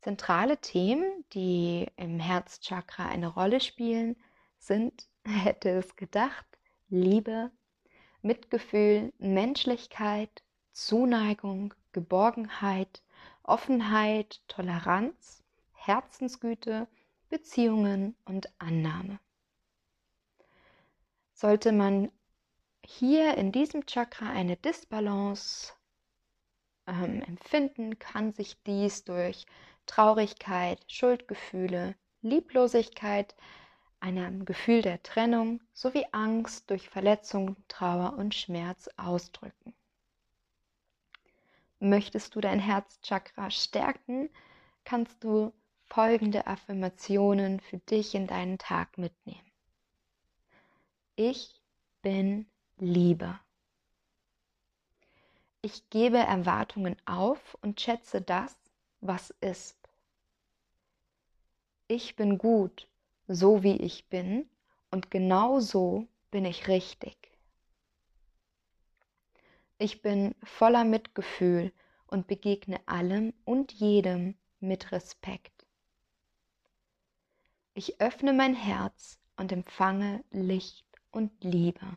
Zentrale 0.00 0.56
Themen, 0.58 1.24
die 1.34 1.86
im 1.96 2.20
Herzchakra 2.20 3.06
eine 3.06 3.28
Rolle 3.28 3.60
spielen, 3.60 4.16
sind, 4.58 5.08
hätte 5.26 5.70
es 5.70 5.96
gedacht, 5.96 6.46
Liebe, 6.88 7.50
Mitgefühl, 8.22 9.12
Menschlichkeit, 9.18 10.42
Zuneigung, 10.72 11.74
Geborgenheit, 11.92 13.02
Offenheit, 13.42 14.40
Toleranz, 14.48 15.42
Herzensgüte, 15.72 16.88
Beziehungen 17.28 18.16
und 18.24 18.50
Annahme. 18.58 19.18
Sollte 21.32 21.72
man 21.72 22.10
hier 22.84 23.36
in 23.36 23.52
diesem 23.52 23.86
Chakra 23.86 24.30
eine 24.30 24.56
Disbalance 24.56 25.72
ähm, 26.86 27.22
empfinden, 27.22 27.98
kann 27.98 28.32
sich 28.32 28.62
dies 28.64 29.04
durch 29.04 29.46
Traurigkeit, 29.86 30.78
Schuldgefühle, 30.86 31.94
Lieblosigkeit, 32.22 33.34
einem 34.00 34.44
Gefühl 34.44 34.82
der 34.82 35.02
Trennung 35.02 35.60
sowie 35.72 36.06
Angst 36.12 36.70
durch 36.70 36.88
Verletzung, 36.88 37.56
Trauer 37.68 38.14
und 38.16 38.34
Schmerz 38.34 38.88
ausdrücken. 38.96 39.74
Möchtest 41.78 42.34
du 42.34 42.40
dein 42.40 42.60
Herzchakra 42.60 43.50
stärken, 43.50 44.28
kannst 44.84 45.22
du 45.24 45.52
folgende 45.86 46.46
Affirmationen 46.46 47.60
für 47.60 47.78
dich 47.78 48.14
in 48.14 48.26
deinen 48.26 48.58
Tag 48.58 48.98
mitnehmen. 48.98 49.50
Ich 51.16 51.60
bin 52.02 52.46
Liebe. 52.78 53.38
Ich 55.62 55.90
gebe 55.90 56.18
Erwartungen 56.18 56.96
auf 57.04 57.58
und 57.60 57.80
schätze 57.80 58.22
das, 58.22 58.56
was 59.00 59.30
ist. 59.40 59.76
Ich 61.88 62.16
bin 62.16 62.38
gut, 62.38 62.88
so 63.26 63.62
wie 63.62 63.76
ich 63.76 64.08
bin, 64.08 64.48
und 64.90 65.10
genau 65.10 65.60
so 65.60 66.06
bin 66.30 66.44
ich 66.44 66.68
richtig. 66.68 67.16
Ich 69.78 70.02
bin 70.02 70.34
voller 70.42 70.84
Mitgefühl 70.84 71.72
und 72.06 72.26
begegne 72.26 72.80
allem 72.86 73.32
und 73.44 73.72
jedem 73.72 74.36
mit 74.60 74.92
Respekt. 74.92 75.66
Ich 77.72 78.00
öffne 78.00 78.32
mein 78.32 78.54
Herz 78.54 79.18
und 79.36 79.52
empfange 79.52 80.22
Licht 80.30 80.86
und 81.12 81.32
Liebe. 81.42 81.96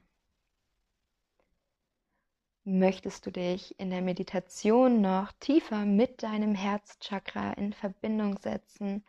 Möchtest 2.65 3.26
du 3.26 3.32
dich 3.32 3.78
in 3.78 3.89
der 3.89 4.02
Meditation 4.02 5.02
noch 5.02 5.34
tiefer 5.39 5.86
mit 5.86 6.23
deinem 6.23 6.56
Herzchakra 6.56 7.52
in 7.54 7.73
Verbindung 7.73 8.38
setzen, 8.38 9.04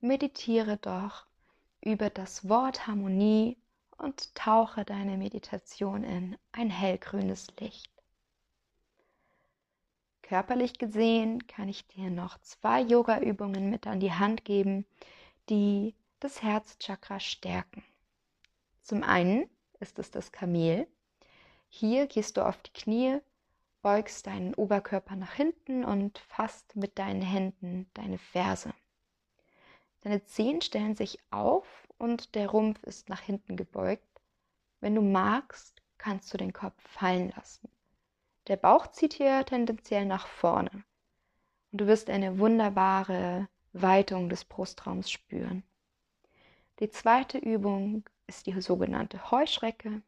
meditiere 0.00 0.76
doch 0.76 1.26
über 1.80 2.10
das 2.10 2.48
Wort 2.48 2.86
Harmonie 2.86 3.56
und 3.96 4.34
tauche 4.34 4.84
deine 4.84 5.16
Meditation 5.16 6.04
in 6.04 6.36
ein 6.52 6.68
hellgrünes 6.68 7.48
Licht. 7.58 7.90
Körperlich 10.20 10.78
gesehen 10.78 11.46
kann 11.46 11.70
ich 11.70 11.86
dir 11.86 12.10
noch 12.10 12.38
zwei 12.42 12.82
Yoga-Übungen 12.82 13.70
mit 13.70 13.86
an 13.86 14.00
die 14.00 14.12
Hand 14.12 14.44
geben, 14.44 14.84
die 15.48 15.94
das 16.20 16.42
Herzchakra 16.42 17.20
stärken. 17.20 17.82
Zum 18.82 19.02
einen 19.02 19.48
ist 19.80 19.98
es 19.98 20.10
das 20.10 20.30
Kamel. 20.30 20.86
Hier 21.68 22.06
gehst 22.06 22.36
du 22.36 22.46
auf 22.46 22.60
die 22.62 22.72
Knie, 22.72 23.20
beugst 23.82 24.26
deinen 24.26 24.54
Oberkörper 24.54 25.16
nach 25.16 25.32
hinten 25.32 25.84
und 25.84 26.18
fasst 26.18 26.76
mit 26.76 26.98
deinen 26.98 27.22
Händen 27.22 27.90
deine 27.94 28.18
Ferse. 28.18 28.72
Deine 30.02 30.24
Zehen 30.24 30.60
stellen 30.60 30.94
sich 30.94 31.18
auf 31.30 31.66
und 31.98 32.34
der 32.34 32.48
Rumpf 32.48 32.82
ist 32.84 33.08
nach 33.08 33.20
hinten 33.20 33.56
gebeugt. 33.56 34.20
Wenn 34.80 34.94
du 34.94 35.02
magst, 35.02 35.82
kannst 35.98 36.32
du 36.32 36.38
den 36.38 36.52
Kopf 36.52 36.80
fallen 36.88 37.32
lassen. 37.36 37.68
Der 38.46 38.56
Bauch 38.56 38.86
zieht 38.86 39.12
hier 39.12 39.44
tendenziell 39.44 40.06
nach 40.06 40.26
vorne. 40.26 40.70
Und 41.70 41.80
du 41.80 41.86
wirst 41.86 42.08
eine 42.08 42.38
wunderbare 42.38 43.48
Weitung 43.72 44.28
des 44.28 44.44
Brustraums 44.44 45.10
spüren. 45.10 45.62
Die 46.80 46.88
zweite 46.88 47.38
Übung 47.38 48.04
ist 48.26 48.46
die 48.46 48.58
sogenannte 48.60 49.30
Heuschrecke. 49.30 50.00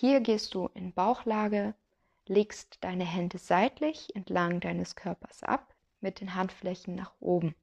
Hier 0.00 0.20
gehst 0.20 0.54
du 0.54 0.70
in 0.74 0.92
Bauchlage, 0.92 1.74
legst 2.26 2.78
deine 2.82 3.04
Hände 3.04 3.36
seitlich 3.38 4.14
entlang 4.14 4.60
deines 4.60 4.94
Körpers 4.94 5.42
ab 5.42 5.74
mit 6.00 6.20
den 6.20 6.36
Handflächen 6.36 6.94
nach 6.94 7.12
oben. 7.18 7.56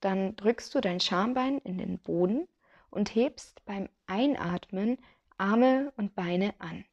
Dann 0.00 0.34
drückst 0.36 0.74
du 0.74 0.80
dein 0.80 0.98
Schambein 0.98 1.58
in 1.58 1.76
den 1.76 1.98
Boden 1.98 2.48
und 2.88 3.14
hebst 3.14 3.62
beim 3.66 3.90
Einatmen 4.06 4.96
Arme 5.36 5.92
und 5.98 6.14
Beine 6.14 6.54
an. 6.58 6.86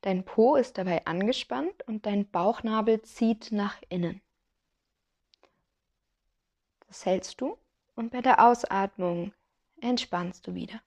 Dein 0.00 0.24
Po 0.24 0.56
ist 0.56 0.78
dabei 0.78 1.04
angespannt 1.04 1.86
und 1.86 2.06
dein 2.06 2.30
Bauchnabel 2.30 3.02
zieht 3.02 3.52
nach 3.52 3.76
innen. 3.90 4.22
Das 6.86 7.04
hältst 7.04 7.42
du 7.42 7.58
und 7.94 8.10
bei 8.10 8.22
der 8.22 8.42
Ausatmung 8.42 9.34
entspannst 9.82 10.46
du 10.46 10.54
wieder. 10.54 10.80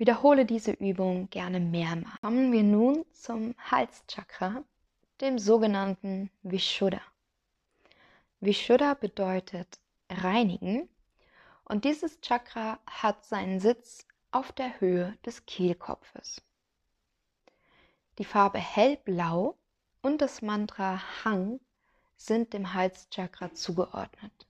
Wiederhole 0.00 0.46
diese 0.46 0.70
Übung 0.70 1.28
gerne 1.28 1.60
mehrmals. 1.60 2.18
Kommen 2.22 2.52
wir 2.52 2.62
nun 2.62 3.04
zum 3.12 3.54
Halschakra, 3.58 4.64
dem 5.20 5.38
sogenannten 5.38 6.30
Vishuddha. 6.42 7.02
Vishuddha 8.40 8.94
bedeutet 8.94 9.78
reinigen 10.08 10.88
und 11.64 11.84
dieses 11.84 12.18
Chakra 12.22 12.80
hat 12.86 13.26
seinen 13.26 13.60
Sitz 13.60 14.06
auf 14.30 14.52
der 14.52 14.80
Höhe 14.80 15.18
des 15.26 15.44
Kehlkopfes. 15.44 16.40
Die 18.16 18.24
Farbe 18.24 18.58
hellblau 18.58 19.58
und 20.00 20.22
das 20.22 20.40
Mantra 20.40 21.02
Hang 21.26 21.60
sind 22.16 22.54
dem 22.54 22.72
Halschakra 22.72 23.52
zugeordnet. 23.52 24.46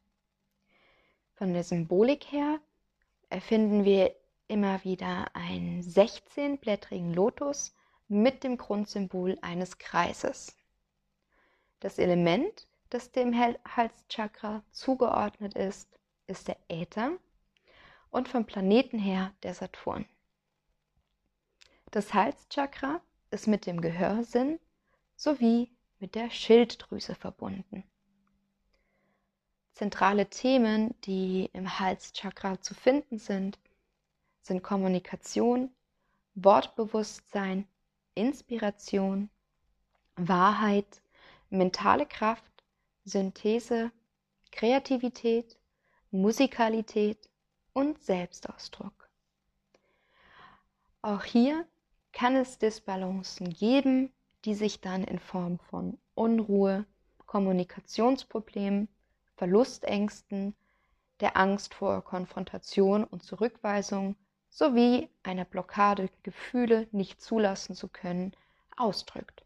Von 1.34 1.54
der 1.54 1.64
Symbolik 1.64 2.30
her 2.30 2.60
erfinden 3.30 3.84
wir 3.84 4.14
immer 4.50 4.82
wieder 4.82 5.30
einen 5.34 5.80
16-blättrigen 5.80 7.14
Lotus 7.14 7.72
mit 8.08 8.42
dem 8.42 8.58
Grundsymbol 8.58 9.38
eines 9.40 9.78
Kreises. 9.78 10.56
Das 11.78 11.98
Element, 11.98 12.66
das 12.90 13.12
dem 13.12 13.32
Halschakra 13.34 14.64
zugeordnet 14.72 15.54
ist, 15.54 15.88
ist 16.26 16.48
der 16.48 16.56
Äther 16.68 17.12
und 18.10 18.28
vom 18.28 18.44
Planeten 18.44 18.98
her 18.98 19.32
der 19.44 19.54
Saturn. 19.54 20.04
Das 21.92 22.12
Halschakra 22.12 23.00
ist 23.30 23.46
mit 23.46 23.66
dem 23.66 23.80
Gehörsinn 23.80 24.58
sowie 25.14 25.70
mit 26.00 26.16
der 26.16 26.28
Schilddrüse 26.28 27.14
verbunden. 27.14 27.84
Zentrale 29.74 30.28
Themen, 30.28 30.94
die 31.02 31.48
im 31.52 31.78
Halschakra 31.78 32.60
zu 32.60 32.74
finden 32.74 33.18
sind, 33.18 33.58
sind 34.42 34.62
Kommunikation, 34.62 35.70
Wortbewusstsein, 36.34 37.66
Inspiration, 38.14 39.30
Wahrheit, 40.16 41.02
mentale 41.48 42.06
Kraft, 42.06 42.52
Synthese, 43.04 43.90
Kreativität, 44.52 45.58
Musikalität 46.10 47.28
und 47.72 48.02
Selbstausdruck. 48.02 49.08
Auch 51.02 51.24
hier 51.24 51.66
kann 52.12 52.36
es 52.36 52.58
Disbalancen 52.58 53.50
geben, 53.50 54.12
die 54.44 54.54
sich 54.54 54.80
dann 54.80 55.04
in 55.04 55.18
Form 55.18 55.58
von 55.58 55.98
Unruhe, 56.14 56.84
Kommunikationsproblemen, 57.26 58.88
Verlustängsten, 59.36 60.54
der 61.20 61.36
Angst 61.36 61.74
vor 61.74 62.02
Konfrontation 62.02 63.04
und 63.04 63.22
Zurückweisung 63.22 64.16
sowie 64.50 65.08
einer 65.22 65.44
Blockade, 65.44 66.10
Gefühle 66.22 66.88
nicht 66.92 67.22
zulassen 67.22 67.74
zu 67.74 67.88
können, 67.88 68.36
ausdrückt. 68.76 69.44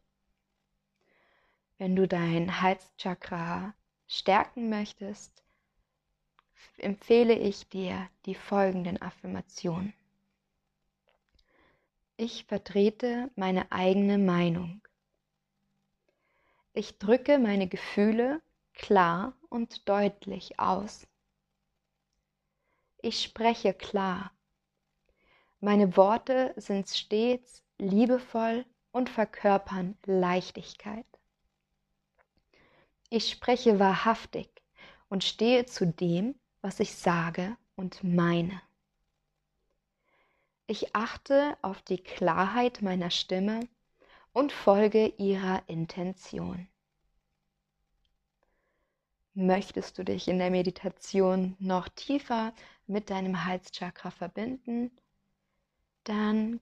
Wenn 1.79 1.95
du 1.95 2.09
dein 2.09 2.61
Halschakra 2.61 3.75
stärken 4.09 4.71
möchtest, 4.71 5.45
empfehle 6.79 7.35
ich 7.35 7.69
dir 7.69 8.09
die 8.27 8.35
folgenden 8.35 9.01
Affirmationen. 9.01 9.93
Ich 12.17 12.45
vertrete 12.45 13.31
meine 13.37 13.71
eigene 13.73 14.19
Meinung. 14.19 14.81
Ich 16.73 16.99
drücke 16.99 17.39
meine 17.39 17.69
Gefühle 17.69 18.41
klar 18.73 19.35
und 19.49 19.89
deutlich 19.89 20.59
aus. 20.59 21.07
Ich 23.03 23.23
spreche 23.23 23.75
klar. 23.75 24.34
Meine 25.65 25.97
Worte 25.97 26.53
sind 26.59 26.91
stets 26.91 27.65
liebevoll 27.79 28.67
und 28.93 29.09
verkörpern 29.09 29.97
Leichtigkeit. 30.05 31.07
Ich 33.09 33.31
spreche 33.31 33.79
wahrhaftig 33.79 34.51
und 35.09 35.25
stehe 35.25 35.65
zu 35.65 35.87
dem, 35.87 36.35
was 36.61 36.81
ich 36.81 36.95
sage 36.95 37.57
und 37.77 38.05
meine. 38.05 38.61
Ich 40.67 40.95
achte 40.95 41.57
auf 41.63 41.81
die 41.81 42.03
Klarheit 42.03 42.83
meiner 42.83 43.09
Stimme 43.09 43.61
und 44.35 44.53
folge 44.53 45.15
ihrer 45.17 45.67
Intention. 45.67 46.69
Möchtest 49.33 49.97
du 49.97 50.05
dich 50.05 50.29
in 50.29 50.39
der 50.39 50.51
Meditation 50.51 51.57
noch 51.59 51.89
tiefer 51.89 52.53
mit 52.87 53.09
deinem 53.09 53.47
Halschakra 53.47 54.11
verbinden, 54.11 54.91
dann 56.05 56.61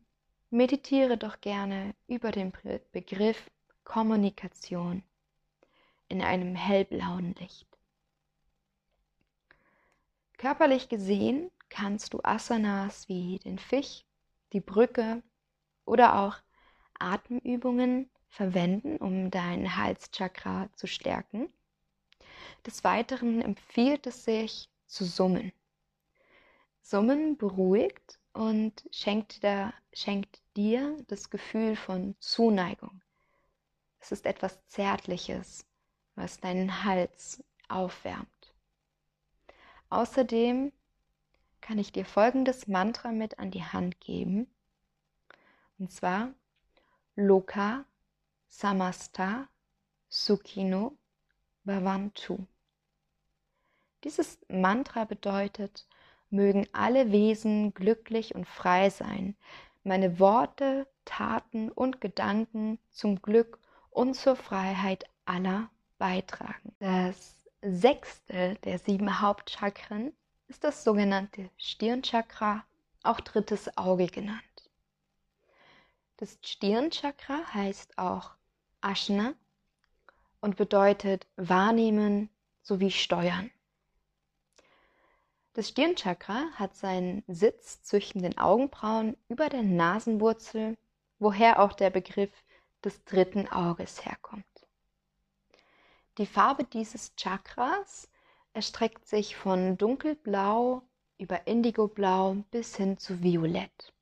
meditiere 0.50 1.18
doch 1.18 1.40
gerne 1.40 1.94
über 2.06 2.30
den 2.30 2.52
Begriff 2.92 3.50
Kommunikation 3.84 5.02
in 6.08 6.22
einem 6.22 6.54
hellblauen 6.54 7.34
Licht. 7.34 7.66
Körperlich 10.38 10.88
gesehen 10.88 11.50
kannst 11.68 12.14
du 12.14 12.20
Asanas 12.22 13.08
wie 13.08 13.38
den 13.38 13.58
Fisch, 13.58 14.04
die 14.52 14.60
Brücke 14.60 15.22
oder 15.84 16.20
auch 16.20 16.36
Atemübungen 16.98 18.10
verwenden, 18.28 18.96
um 18.96 19.30
dein 19.30 19.76
Halschakra 19.76 20.68
zu 20.74 20.86
stärken. 20.86 21.52
Des 22.66 22.84
Weiteren 22.84 23.40
empfiehlt 23.40 24.06
es 24.06 24.24
sich 24.24 24.68
zu 24.86 25.04
summen. 25.04 25.52
Summen 26.82 27.36
beruhigt 27.36 28.18
und 28.32 28.88
schenkt, 28.90 29.42
der, 29.42 29.74
schenkt 29.92 30.40
dir 30.56 30.96
das 31.08 31.30
Gefühl 31.30 31.76
von 31.76 32.14
Zuneigung. 32.18 33.02
Es 34.00 34.12
ist 34.12 34.26
etwas 34.26 34.66
Zärtliches, 34.66 35.66
was 36.14 36.40
deinen 36.40 36.84
Hals 36.84 37.42
aufwärmt. 37.68 38.54
Außerdem 39.90 40.72
kann 41.60 41.78
ich 41.78 41.92
dir 41.92 42.04
folgendes 42.04 42.66
Mantra 42.66 43.12
mit 43.12 43.38
an 43.38 43.50
die 43.50 43.64
Hand 43.64 44.00
geben. 44.00 44.52
Und 45.78 45.92
zwar 45.92 46.32
Loka 47.14 47.84
Samasta 48.48 49.48
Sukhino 50.08 50.96
Bhavantu. 51.64 52.46
Dieses 54.04 54.38
Mantra 54.48 55.04
bedeutet, 55.04 55.86
mögen 56.32 56.66
alle 56.72 57.12
Wesen 57.12 57.74
glücklich 57.74 58.34
und 58.34 58.46
frei 58.46 58.90
sein, 58.90 59.36
meine 59.84 60.18
Worte, 60.18 60.86
Taten 61.04 61.70
und 61.70 62.00
Gedanken 62.00 62.78
zum 62.90 63.20
Glück 63.20 63.58
und 63.90 64.14
zur 64.14 64.36
Freiheit 64.36 65.04
aller 65.24 65.70
beitragen. 65.98 66.74
Das 66.78 67.36
sechste 67.60 68.56
der 68.64 68.78
sieben 68.78 69.20
Hauptchakren 69.20 70.12
ist 70.48 70.64
das 70.64 70.84
sogenannte 70.84 71.48
Stirnchakra, 71.56 72.64
auch 73.02 73.20
drittes 73.20 73.76
Auge 73.76 74.06
genannt. 74.06 74.42
Das 76.16 76.38
Stirnchakra 76.42 77.40
heißt 77.52 77.98
auch 77.98 78.30
Ashna 78.80 79.34
und 80.40 80.56
bedeutet 80.56 81.26
wahrnehmen 81.36 82.28
sowie 82.62 82.90
steuern. 82.90 83.50
Das 85.54 85.68
Stirnchakra 85.68 86.46
hat 86.54 86.74
seinen 86.74 87.22
Sitz 87.26 87.82
zwischen 87.82 88.22
den 88.22 88.38
Augenbrauen 88.38 89.16
über 89.28 89.50
der 89.50 89.62
Nasenwurzel, 89.62 90.78
woher 91.18 91.60
auch 91.60 91.74
der 91.74 91.90
Begriff 91.90 92.32
des 92.82 93.04
dritten 93.04 93.46
Auges 93.48 94.04
herkommt. 94.06 94.46
Die 96.18 96.26
Farbe 96.26 96.64
dieses 96.64 97.14
Chakras 97.16 98.08
erstreckt 98.54 99.06
sich 99.06 99.36
von 99.36 99.76
dunkelblau 99.76 100.82
über 101.18 101.46
indigoblau 101.46 102.44
bis 102.50 102.76
hin 102.76 102.96
zu 102.98 103.22
violett. 103.22 103.92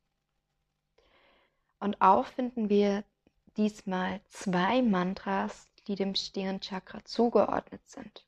Und 1.81 2.01
auch 2.01 2.27
finden 2.27 2.69
wir 2.69 3.05
diesmal 3.57 4.21
zwei 4.29 4.83
Mantras, 4.83 5.69
die 5.87 5.97
dem 5.97 6.15
Stirnchakra 6.15 7.05
zugeordnet 7.05 7.89
sind. 7.89 8.25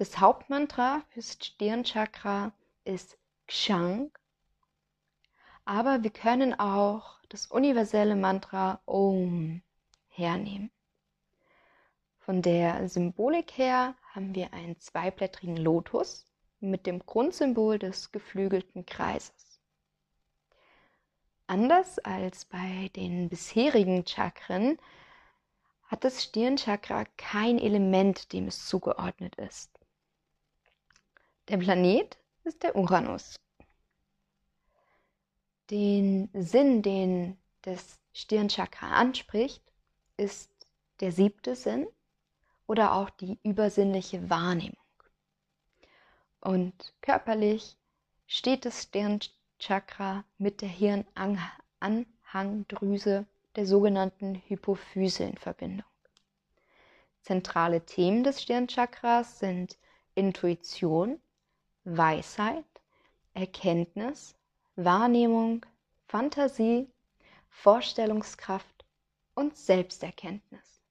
Das 0.00 0.18
Hauptmantra 0.18 1.02
fürs 1.10 1.36
Stirnchakra 1.44 2.52
ist 2.84 3.18
Kshang, 3.46 4.10
aber 5.66 6.02
wir 6.02 6.08
können 6.08 6.58
auch 6.58 7.18
das 7.28 7.44
universelle 7.44 8.16
Mantra 8.16 8.80
Om 8.86 9.60
hernehmen. 10.08 10.70
Von 12.18 12.40
der 12.40 12.88
Symbolik 12.88 13.58
her 13.58 13.94
haben 14.14 14.34
wir 14.34 14.54
einen 14.54 14.80
zweiblättrigen 14.80 15.58
Lotus 15.58 16.24
mit 16.60 16.86
dem 16.86 17.04
Grundsymbol 17.04 17.78
des 17.78 18.10
geflügelten 18.10 18.86
Kreises. 18.86 19.60
Anders 21.46 21.98
als 21.98 22.46
bei 22.46 22.90
den 22.96 23.28
bisherigen 23.28 24.06
Chakren 24.06 24.78
hat 25.88 26.04
das 26.04 26.24
Stirnchakra 26.24 27.04
kein 27.18 27.58
Element, 27.58 28.32
dem 28.32 28.46
es 28.46 28.66
zugeordnet 28.66 29.34
ist. 29.34 29.69
Der 31.50 31.58
Planet 31.58 32.16
ist 32.44 32.62
der 32.62 32.76
Uranus. 32.76 33.40
Den 35.68 36.30
Sinn, 36.32 36.80
den 36.82 37.36
das 37.62 37.98
Stirnchakra 38.12 38.92
anspricht, 38.92 39.64
ist 40.16 40.52
der 41.00 41.10
siebte 41.10 41.56
Sinn 41.56 41.88
oder 42.68 42.94
auch 42.94 43.10
die 43.10 43.40
übersinnliche 43.42 44.30
Wahrnehmung. 44.30 44.76
Und 46.40 46.94
körperlich 47.02 47.76
steht 48.28 48.64
das 48.64 48.84
Stirnchakra 48.84 50.24
mit 50.38 50.62
der 50.62 50.68
Hirnanhangdrüse 50.68 53.26
der 53.56 53.66
sogenannten 53.66 54.40
Hypophyse 54.46 55.24
in 55.24 55.36
Verbindung. 55.36 55.88
Zentrale 57.22 57.84
Themen 57.84 58.22
des 58.22 58.40
Stirnchakras 58.40 59.40
sind 59.40 59.76
Intuition, 60.14 61.20
Weisheit, 61.84 62.64
Erkenntnis, 63.34 64.34
Wahrnehmung, 64.76 65.64
Fantasie, 66.06 66.88
Vorstellungskraft 67.48 68.84
und 69.34 69.56
Selbsterkenntnis. 69.56 70.82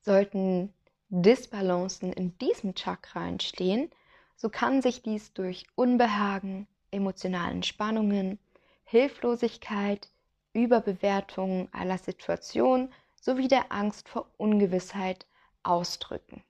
Sollten 0.00 0.72
Disbalancen 1.08 2.12
in 2.12 2.36
diesem 2.38 2.74
Chakra 2.74 3.26
entstehen, 3.26 3.90
so 4.36 4.50
kann 4.50 4.82
sich 4.82 5.02
dies 5.02 5.32
durch 5.32 5.64
Unbehagen, 5.74 6.66
emotionalen 6.90 7.62
Spannungen, 7.62 8.38
Hilflosigkeit, 8.84 10.10
Überbewertung 10.52 11.68
aller 11.72 11.98
Situationen 11.98 12.92
sowie 13.14 13.48
der 13.48 13.72
Angst 13.72 14.08
vor 14.08 14.28
Ungewissheit 14.36 15.26
ausdrücken. 15.62 16.44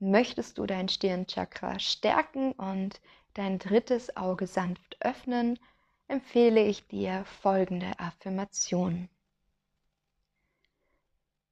Möchtest 0.00 0.58
du 0.58 0.66
dein 0.66 0.88
Stirnchakra 0.88 1.78
stärken 1.80 2.52
und 2.52 3.00
dein 3.34 3.58
drittes 3.58 4.16
Auge 4.16 4.46
sanft 4.46 4.96
öffnen, 5.00 5.58
empfehle 6.06 6.64
ich 6.64 6.86
dir 6.86 7.24
folgende 7.24 7.98
Affirmationen. 7.98 9.08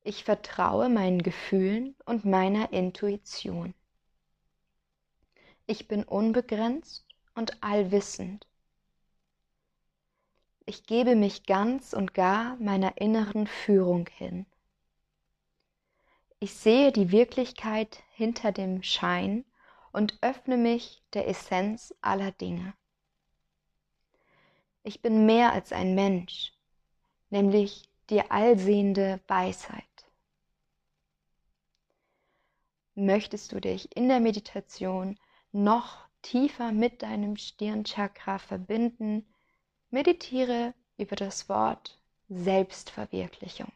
Ich 0.04 0.22
vertraue 0.22 0.88
meinen 0.88 1.22
Gefühlen 1.22 1.96
und 2.04 2.24
meiner 2.24 2.72
Intuition. 2.72 3.74
Ich 5.66 5.88
bin 5.88 6.04
unbegrenzt 6.04 7.04
und 7.34 7.60
allwissend. 7.64 8.46
Ich 10.64 10.84
gebe 10.84 11.16
mich 11.16 11.46
ganz 11.46 11.92
und 11.92 12.14
gar 12.14 12.56
meiner 12.56 13.00
inneren 13.00 13.48
Führung 13.48 14.08
hin. 14.08 14.46
Ich 16.46 16.54
sehe 16.54 16.92
die 16.92 17.10
Wirklichkeit 17.10 18.04
hinter 18.12 18.52
dem 18.52 18.84
Schein 18.84 19.44
und 19.90 20.16
öffne 20.20 20.56
mich 20.56 21.02
der 21.12 21.26
Essenz 21.26 21.92
aller 22.02 22.30
Dinge. 22.30 22.72
Ich 24.84 25.02
bin 25.02 25.26
mehr 25.26 25.52
als 25.52 25.72
ein 25.72 25.96
Mensch, 25.96 26.52
nämlich 27.30 27.90
die 28.10 28.30
allsehende 28.30 29.18
Weisheit. 29.26 29.82
Möchtest 32.94 33.50
du 33.50 33.60
dich 33.60 33.96
in 33.96 34.08
der 34.08 34.20
Meditation 34.20 35.18
noch 35.50 36.06
tiefer 36.22 36.70
mit 36.70 37.02
deinem 37.02 37.36
Stirnchakra 37.36 38.38
verbinden, 38.38 39.26
meditiere 39.90 40.74
über 40.96 41.16
das 41.16 41.48
Wort 41.48 41.98
Selbstverwirklichung. 42.28 43.72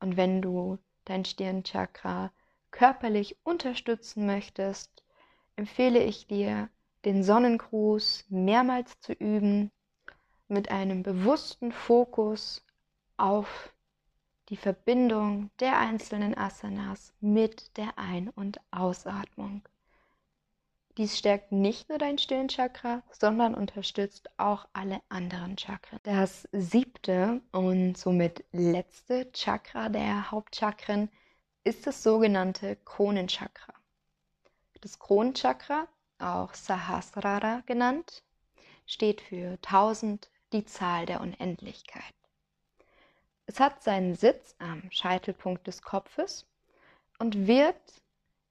Und 0.00 0.16
wenn 0.16 0.42
du 0.42 0.78
dein 1.04 1.24
Stirnchakra 1.24 2.32
körperlich 2.70 3.36
unterstützen 3.44 4.26
möchtest, 4.26 5.02
empfehle 5.56 6.02
ich 6.02 6.26
dir, 6.26 6.68
den 7.04 7.22
Sonnengruß 7.22 8.26
mehrmals 8.28 9.00
zu 9.00 9.12
üben 9.12 9.70
mit 10.48 10.70
einem 10.70 11.02
bewussten 11.02 11.72
Fokus 11.72 12.64
auf 13.16 13.74
die 14.48 14.56
Verbindung 14.56 15.50
der 15.60 15.78
einzelnen 15.78 16.36
Asanas 16.36 17.12
mit 17.20 17.76
der 17.76 17.98
Ein- 17.98 18.30
und 18.30 18.60
Ausatmung. 18.70 19.62
Dies 20.98 21.16
stärkt 21.16 21.52
nicht 21.52 21.88
nur 21.88 21.98
dein 21.98 22.18
Stirnchakra, 22.18 23.04
sondern 23.12 23.54
unterstützt 23.54 24.30
auch 24.36 24.66
alle 24.72 25.00
anderen 25.08 25.56
Chakren. 25.56 26.00
Das 26.02 26.48
siebte 26.50 27.40
und 27.52 27.96
somit 27.96 28.44
letzte 28.50 29.30
Chakra 29.30 29.90
der 29.90 30.32
Hauptchakren 30.32 31.08
ist 31.62 31.86
das 31.86 32.02
sogenannte 32.02 32.74
Kronenchakra. 32.84 33.74
Das 34.80 34.98
Kronenchakra, 34.98 35.86
auch 36.18 36.52
Sahasrara 36.54 37.62
genannt, 37.64 38.24
steht 38.84 39.20
für 39.20 39.56
1000, 39.64 40.28
die 40.52 40.64
Zahl 40.64 41.06
der 41.06 41.20
Unendlichkeit. 41.20 42.02
Es 43.46 43.60
hat 43.60 43.84
seinen 43.84 44.16
Sitz 44.16 44.56
am 44.58 44.90
Scheitelpunkt 44.90 45.68
des 45.68 45.80
Kopfes 45.80 46.44
und 47.20 47.46
wird 47.46 47.76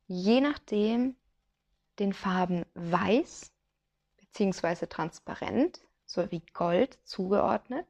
je 0.08 0.40
nachdem 0.40 1.18
den 2.00 2.14
Farben 2.14 2.66
weiß 2.76 3.52
bzw. 4.18 4.86
transparent 4.88 5.82
sowie 6.06 6.42
Gold 6.54 7.00
zugeordnet 7.04 7.88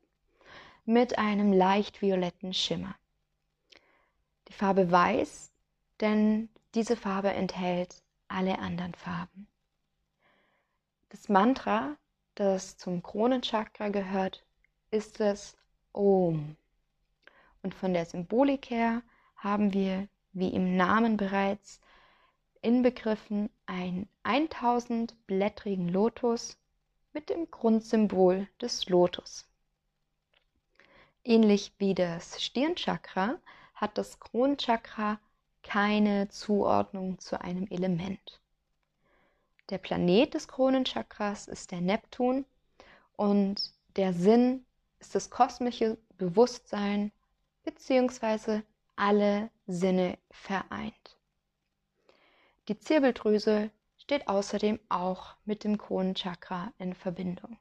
mit 0.85 1.17
einem 1.17 1.53
leicht 1.53 2.01
violetten 2.01 2.53
Schimmer 2.53 2.95
die 4.47 4.53
Farbe 4.53 4.91
Weiß, 4.91 5.51
denn 5.99 6.49
diese 6.73 6.95
Farbe 6.95 7.31
enthält 7.33 8.01
alle 8.27 8.59
anderen 8.59 8.93
Farben. 8.93 9.47
Das 11.09 11.29
Mantra, 11.29 11.95
das 12.35 12.77
zum 12.77 13.01
Kronenchakra 13.03 13.89
gehört, 13.89 14.45
ist 14.91 15.19
das 15.19 15.57
Om. 15.93 16.55
Und 17.63 17.73
von 17.73 17.93
der 17.93 18.05
Symbolik 18.05 18.69
her 18.69 19.01
haben 19.35 19.73
wir, 19.73 20.07
wie 20.33 20.49
im 20.49 20.77
Namen 20.77 21.17
bereits 21.17 21.79
inbegriffen, 22.61 23.49
einen 23.67 24.09
1000 24.23 25.27
blättrigen 25.27 25.89
Lotus 25.89 26.57
mit 27.13 27.29
dem 27.29 27.49
Grundsymbol 27.51 28.47
des 28.61 28.87
Lotus. 28.89 29.45
Ähnlich 31.23 31.73
wie 31.77 31.93
das 31.93 32.41
Stirnchakra 32.41 33.37
hat 33.75 33.97
das 33.97 34.19
Kronchakra 34.19 35.19
keine 35.61 36.29
Zuordnung 36.29 37.19
zu 37.19 37.39
einem 37.41 37.67
Element. 37.67 38.39
Der 39.69 39.77
Planet 39.77 40.33
des 40.33 40.47
Kronenchakras 40.47 41.47
ist 41.47 41.71
der 41.71 41.81
Neptun 41.81 42.45
und 43.17 43.73
der 43.97 44.13
Sinn 44.13 44.65
ist 44.99 45.13
das 45.13 45.29
kosmische 45.29 45.97
Bewusstsein 46.17 47.11
bzw. 47.63 48.61
alle 48.95 49.49
Sinne 49.67 50.17
vereint. 50.31 51.16
Die 52.67 52.77
Zirbeldrüse 52.77 53.71
steht 53.97 54.27
außerdem 54.27 54.79
auch 54.89 55.35
mit 55.45 55.63
dem 55.63 55.77
Kronenchakra 55.77 56.73
in 56.79 56.93
Verbindung. 56.93 57.57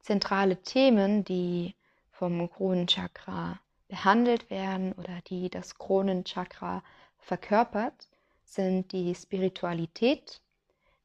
Zentrale 0.00 0.60
Themen, 0.62 1.24
die 1.24 1.74
vom 2.10 2.50
Kronenchakra 2.50 3.58
behandelt 3.88 4.50
werden 4.50 4.92
oder 4.92 5.20
die 5.28 5.48
das 5.48 5.76
Kronenchakra 5.76 6.82
verkörpert, 7.18 8.08
sind 8.44 8.92
die 8.92 9.14
Spiritualität, 9.14 10.42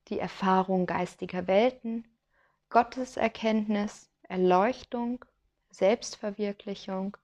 die 0.09 0.19
Erfahrung 0.19 0.85
geistiger 0.87 1.47
Welten, 1.47 2.05
Gotteserkenntnis, 2.69 4.09
Erleuchtung, 4.23 5.23
Selbstverwirklichung, 5.69 7.15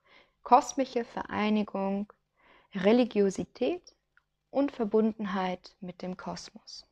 kosmische 0.43 1.03
Vereinigung, 1.03 2.11
Religiosität 2.73 3.93
und 4.51 4.71
Verbundenheit 4.71 5.75
mit 5.79 6.01
dem 6.01 6.17
Kosmos. 6.17 6.85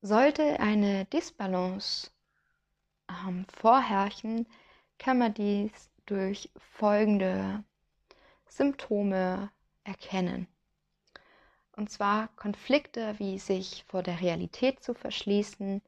Sollte 0.00 0.60
eine 0.60 1.06
Disbalance 1.06 2.10
ähm, 3.10 3.46
vorherrschen, 3.52 4.46
kann 4.98 5.18
man 5.18 5.34
dies 5.34 5.90
durch 6.06 6.50
folgende 6.56 7.64
Symptome 8.46 9.50
erkennen. 9.84 10.46
Und 11.72 11.90
zwar 11.90 12.28
Konflikte 12.36 13.18
wie 13.18 13.38
sich 13.38 13.84
vor 13.88 14.02
der 14.02 14.20
Realität 14.20 14.82
zu 14.82 14.94
verschließen, 14.94 15.80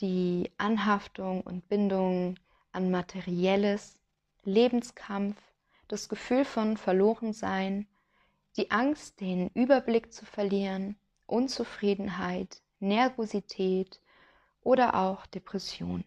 die 0.00 0.50
Anhaftung 0.58 1.40
und 1.42 1.68
Bindung 1.68 2.36
an 2.72 2.90
materielles, 2.90 3.98
Lebenskampf, 4.44 5.40
das 5.88 6.08
Gefühl 6.08 6.44
von 6.44 6.76
Verlorensein, 6.76 7.86
die 8.56 8.70
Angst, 8.70 9.20
den 9.20 9.48
Überblick 9.50 10.12
zu 10.12 10.24
verlieren, 10.24 10.96
Unzufriedenheit, 11.26 12.62
Nervosität 12.80 14.00
oder 14.62 14.94
auch 14.94 15.26
Depression. 15.26 16.04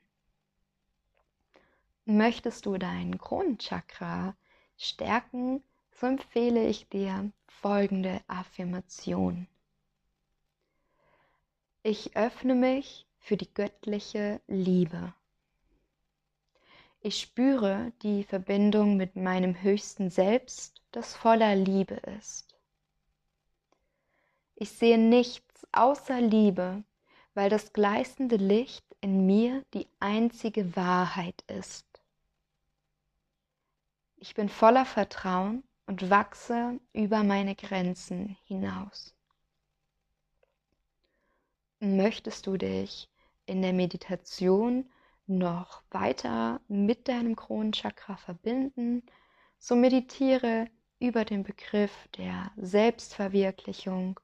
Möchtest 2.05 2.65
du 2.65 2.77
dein 2.77 3.17
Kronenchakra 3.17 4.36
stärken, 4.77 5.63
so 5.91 6.07
empfehle 6.07 6.65
ich 6.67 6.88
dir 6.88 7.31
folgende 7.47 8.21
Affirmation. 8.27 9.47
Ich 11.83 12.15
öffne 12.15 12.55
mich 12.55 13.07
für 13.19 13.36
die 13.36 13.53
göttliche 13.53 14.39
Liebe. 14.47 15.13
Ich 17.01 17.19
spüre 17.19 17.91
die 18.03 18.23
Verbindung 18.23 18.97
mit 18.97 19.15
meinem 19.15 19.62
höchsten 19.62 20.10
Selbst, 20.10 20.76
das 20.97 21.15
voller 21.15 21.55
Liebe 21.55 21.93
ist. 22.17 22.57
Ich 24.55 24.71
sehe 24.71 24.97
nichts 24.97 25.67
außer 25.71 26.19
Liebe, 26.19 26.83
weil 27.36 27.51
das 27.51 27.71
gleißende 27.71 28.38
Licht 28.38 28.83
in 28.99 29.27
mir 29.27 29.63
die 29.75 29.88
einzige 29.99 30.75
Wahrheit 30.75 31.43
ist. 31.43 31.86
Ich 34.15 34.33
bin 34.33 34.49
voller 34.49 34.86
Vertrauen 34.88 35.63
und 35.86 36.10
wachse 36.10 36.79
über 36.93 37.21
meine 37.21 37.53
Grenzen 37.53 38.36
hinaus. 38.45 39.13
Möchtest 41.79 42.47
du 42.47 42.57
dich 42.57 43.07
in 43.45 43.62
der 43.62 43.73
Meditation 43.73 44.89
noch 45.27 45.83
weiter 45.91 46.60
mit 46.67 47.07
deinem 47.07 47.36
Kronenchakra 47.36 48.17
verbinden, 48.17 49.03
so 49.60 49.75
meditiere 49.75 50.67
über 50.99 51.25
den 51.25 51.43
Begriff 51.43 51.91
der 52.17 52.51
Selbstverwirklichung 52.57 54.19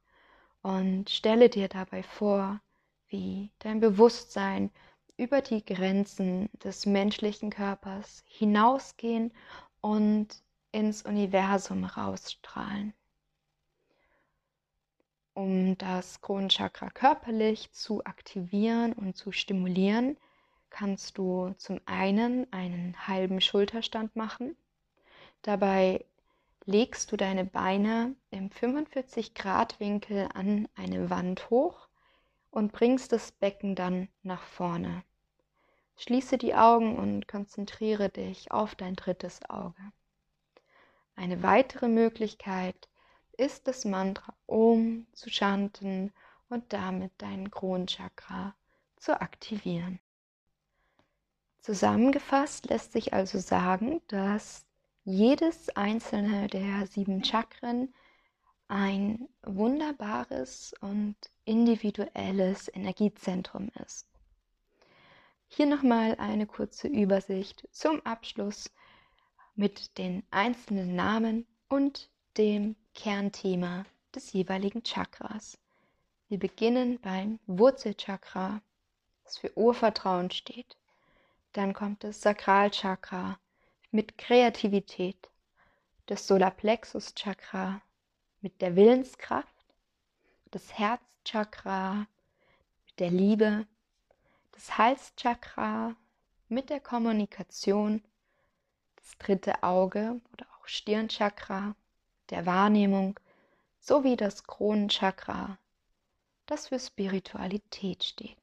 und 0.62 1.09
stelle 1.09 1.49
dir 1.49 1.67
dabei 1.67 2.03
vor, 2.03 2.62
wie 3.07 3.51
dein 3.59 3.79
Bewusstsein 3.79 4.71
über 5.17 5.41
die 5.41 5.63
Grenzen 5.63 6.49
des 6.63 6.86
menschlichen 6.86 7.51
Körpers 7.51 8.23
hinausgehen 8.27 9.31
und 9.81 10.27
ins 10.71 11.03
Universum 11.03 11.83
rausstrahlen. 11.83 12.93
Um 15.36 15.77
das 15.77 16.21
Kronenchakra 16.21 16.89
körperlich 16.89 17.71
zu 17.71 18.03
aktivieren 18.05 18.93
und 18.93 19.17
zu 19.17 19.31
stimulieren, 19.31 20.17
kannst 20.69 21.17
du 21.17 21.53
zum 21.57 21.79
einen 21.86 22.51
einen 22.51 23.07
halben 23.07 23.41
Schulterstand 23.41 24.15
machen. 24.15 24.55
Dabei 25.43 26.05
legst 26.65 27.12
du 27.12 27.17
deine 27.17 27.45
Beine 27.45 28.15
im 28.32 28.49
45 28.49 29.34
Grad 29.34 29.80
Winkel 29.80 30.30
an 30.34 30.67
eine 30.76 31.10
Wand 31.10 31.49
hoch 31.49 31.88
und 32.52 32.71
bringst 32.71 33.12
das 33.12 33.32
Becken 33.32 33.76
dann 33.76 34.08
nach 34.21 34.43
vorne. 34.43 35.04
Schließe 35.97 36.38
die 36.38 36.56
Augen 36.56 36.97
und 36.97 37.28
konzentriere 37.28 38.10
dich 38.10 38.52
auf 38.52 38.76
dein 38.76 38.95
drittes 38.95 39.47
Auge. 39.49 39.91
Eine 41.15 41.43
weitere 41.43 41.88
Möglichkeit 41.88 42.89
ist 43.38 43.67
das 43.67 43.86
Mantra 43.86 44.34
Om 44.47 45.06
zu 45.13 45.30
chanten 45.30 46.12
und 46.49 46.71
damit 46.73 47.12
dein 47.17 47.52
Kronchakra 47.52 48.56
zu 48.97 49.19
aktivieren. 49.19 49.99
Zusammengefasst 51.62 52.69
lässt 52.69 52.91
sich 52.93 53.13
also 53.13 53.39
sagen, 53.39 54.02
dass 54.08 54.65
jedes 55.05 55.69
einzelne 55.69 56.47
der 56.47 56.87
sieben 56.87 57.23
Chakren 57.23 57.93
ein 58.69 59.27
wunderbares 59.43 60.73
und 60.79 61.15
individuelles 61.43 62.73
Energiezentrum 62.73 63.69
ist. 63.85 64.07
Hier 65.49 65.65
nochmal 65.65 66.15
eine 66.15 66.47
kurze 66.47 66.87
Übersicht 66.87 67.67
zum 67.71 68.03
Abschluss 68.05 68.71
mit 69.55 69.97
den 69.97 70.23
einzelnen 70.31 70.95
Namen 70.95 71.45
und 71.67 72.09
dem 72.37 72.75
Kernthema 72.95 73.85
des 74.15 74.31
jeweiligen 74.31 74.83
Chakras. 74.83 75.59
Wir 76.29 76.39
beginnen 76.39 76.99
beim 77.01 77.39
Wurzelchakra, 77.45 78.61
das 79.23 79.37
für 79.37 79.55
Urvertrauen 79.57 80.31
steht. 80.31 80.77
Dann 81.51 81.73
kommt 81.73 82.03
das 82.03 82.21
Sakralchakra 82.21 83.37
mit 83.93 84.17
Kreativität, 84.17 85.29
das 86.08 86.25
Solarplexus-Chakra 86.25 87.79
mit 88.41 88.60
der 88.60 88.75
Willenskraft, 88.75 89.47
das 90.49 90.77
Herzchakra 90.79 92.08
mit 92.88 92.99
der 92.99 93.12
Liebe, 93.12 93.67
das 94.51 94.79
Halschakra 94.79 95.95
mit 96.49 96.71
der 96.71 96.79
Kommunikation, 96.79 98.03
das 98.95 99.15
dritte 99.19 99.62
Auge 99.62 100.19
oder 100.34 100.47
auch 100.58 100.67
Stirnchakra 100.67 101.75
der 102.32 102.47
Wahrnehmung. 102.47 103.19
Sowie 103.79 104.15
das 104.15 104.45
Kronenchakra, 104.45 105.60
das 106.47 106.69
für 106.69 106.79
Spiritualität 106.79 108.03
steht. 108.03 108.42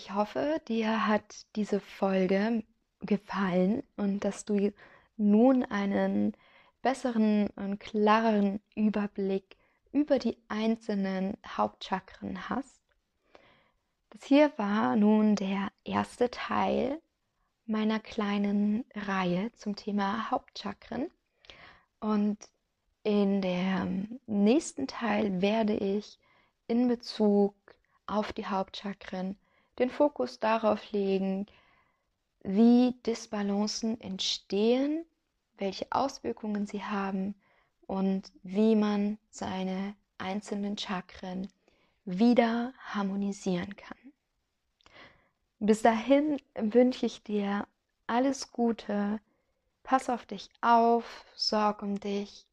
Ich 0.00 0.14
hoffe, 0.14 0.62
dir 0.68 1.08
hat 1.08 1.44
diese 1.56 1.80
Folge 1.80 2.62
gefallen 3.00 3.82
und 3.96 4.24
dass 4.24 4.44
du 4.44 4.72
nun 5.16 5.64
einen 5.64 6.36
besseren 6.82 7.48
und 7.56 7.80
klareren 7.80 8.60
Überblick 8.76 9.56
über 9.90 10.20
die 10.20 10.38
einzelnen 10.46 11.36
Hauptchakren 11.44 12.48
hast. 12.48 12.80
Das 14.10 14.22
hier 14.22 14.52
war 14.56 14.94
nun 14.94 15.34
der 15.34 15.72
erste 15.82 16.30
Teil 16.30 17.02
meiner 17.66 17.98
kleinen 17.98 18.84
Reihe 18.94 19.50
zum 19.54 19.74
Thema 19.74 20.30
Hauptchakren. 20.30 21.10
Und 21.98 22.38
in 23.02 23.42
dem 23.42 24.20
nächsten 24.26 24.86
Teil 24.86 25.42
werde 25.42 25.74
ich 25.74 26.20
in 26.68 26.86
Bezug 26.86 27.56
auf 28.06 28.32
die 28.32 28.46
Hauptchakren 28.46 29.36
den 29.78 29.90
Fokus 29.90 30.40
darauf 30.40 30.92
legen, 30.92 31.46
wie 32.42 32.94
Disbalancen 33.04 34.00
entstehen 34.00 35.04
welche 35.58 35.86
Auswirkungen 35.90 36.66
sie 36.66 36.82
haben 36.82 37.34
und 37.86 38.32
wie 38.42 38.76
man 38.76 39.18
seine 39.30 39.94
einzelnen 40.16 40.78
Chakren 40.78 41.48
wieder 42.04 42.72
harmonisieren 42.78 43.76
kann. 43.76 43.98
Bis 45.58 45.82
dahin 45.82 46.40
wünsche 46.54 47.06
ich 47.06 47.22
dir 47.22 47.66
alles 48.06 48.52
Gute, 48.52 49.20
pass 49.82 50.08
auf 50.08 50.24
dich 50.24 50.48
auf, 50.60 51.24
sorg 51.34 51.82
um 51.82 51.98
dich, 51.98 52.46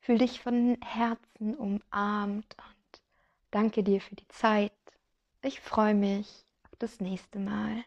fühl 0.00 0.18
dich 0.18 0.40
von 0.40 0.78
Herzen 0.82 1.54
umarmt 1.54 2.56
und 2.56 3.00
danke 3.50 3.82
dir 3.82 4.00
für 4.00 4.14
die 4.14 4.28
Zeit. 4.28 4.72
Ich 5.46 5.60
freue 5.60 5.94
mich 5.94 6.46
auf 6.62 6.74
das 6.78 7.00
nächste 7.00 7.38
Mal. 7.38 7.84